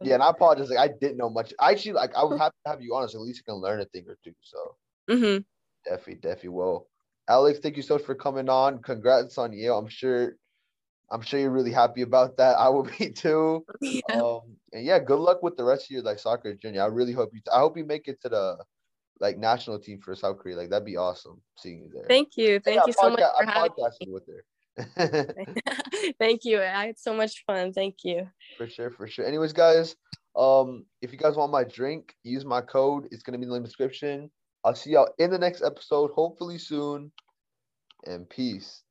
yeah, 0.03 0.13
and 0.15 0.23
I 0.23 0.29
apologize. 0.29 0.69
Like 0.69 0.79
I 0.79 0.93
didn't 0.99 1.17
know 1.17 1.29
much. 1.29 1.53
I 1.59 1.71
actually 1.71 1.93
like 1.93 2.13
I 2.15 2.23
would 2.25 2.37
happy 2.37 2.55
to 2.65 2.71
have 2.71 2.81
you 2.81 2.95
on, 2.95 3.07
so 3.07 3.19
at 3.19 3.21
least 3.23 3.39
you 3.39 3.51
can 3.53 3.61
learn 3.61 3.79
a 3.79 3.85
thing 3.85 4.05
or 4.07 4.17
two. 4.23 4.33
So 4.41 4.75
Mhm. 5.09 5.45
definitely, 5.85 6.15
definitely 6.15 6.49
will. 6.49 6.87
Alex, 7.29 7.59
thank 7.59 7.77
you 7.77 7.83
so 7.83 7.95
much 7.95 8.03
for 8.03 8.15
coming 8.15 8.49
on. 8.49 8.81
Congrats 8.81 9.37
on 9.37 9.53
Yale. 9.53 9.77
I'm 9.77 9.87
sure 9.87 10.35
I'm 11.11 11.21
sure 11.21 11.39
you're 11.39 11.49
really 11.49 11.71
happy 11.71 12.01
about 12.03 12.37
that. 12.37 12.57
I 12.57 12.69
will 12.69 12.83
be 12.99 13.09
too. 13.11 13.65
Yeah. 13.81 14.01
Um 14.13 14.41
and 14.73 14.85
yeah, 14.85 14.99
good 14.99 15.19
luck 15.19 15.41
with 15.41 15.57
the 15.57 15.63
rest 15.63 15.85
of 15.85 15.91
your 15.91 16.03
like 16.03 16.19
soccer 16.19 16.53
journey. 16.53 16.79
I 16.79 16.85
really 16.87 17.13
hope 17.13 17.31
you 17.33 17.41
I 17.53 17.59
hope 17.59 17.77
you 17.77 17.85
make 17.85 18.07
it 18.07 18.21
to 18.21 18.29
the 18.29 18.57
like 19.19 19.37
national 19.37 19.79
team 19.79 19.99
for 20.01 20.15
South 20.15 20.37
Korea. 20.39 20.55
Like 20.55 20.69
that'd 20.69 20.85
be 20.85 20.97
awesome 20.97 21.41
seeing 21.57 21.79
you 21.83 21.89
there. 21.93 22.05
Thank 22.07 22.37
you. 22.37 22.59
Thank 22.59 22.77
Yeah, 22.77 22.83
you 22.87 22.93
so 22.93 23.09
much 23.09 23.19
podca- 23.19 23.37
for 23.37 23.49
I 23.49 23.51
having 23.51 23.71
podcasted 23.71 24.11
with 24.13 24.23
her. 24.27 24.43
Thank 26.19 26.45
you. 26.45 26.61
I 26.61 26.87
had 26.87 26.99
so 26.99 27.13
much 27.13 27.43
fun. 27.45 27.73
Thank 27.73 27.97
you. 28.03 28.27
for 28.57 28.67
sure, 28.69 28.89
for 28.91 29.07
sure. 29.07 29.25
Anyways, 29.25 29.51
guys, 29.51 29.95
um, 30.37 30.85
if 31.01 31.11
you 31.11 31.17
guys 31.17 31.35
want 31.35 31.51
my 31.51 31.63
drink, 31.63 32.15
use 32.23 32.45
my 32.45 32.61
code. 32.61 33.07
It's 33.11 33.23
gonna 33.23 33.37
be 33.37 33.43
in 33.43 33.49
the 33.49 33.59
description. 33.59 34.31
I'll 34.63 34.75
see 34.75 34.91
y'all 34.91 35.09
in 35.17 35.31
the 35.31 35.37
next 35.39 35.63
episode, 35.63 36.11
hopefully 36.11 36.57
soon. 36.57 37.11
And 38.05 38.29
peace. 38.29 38.83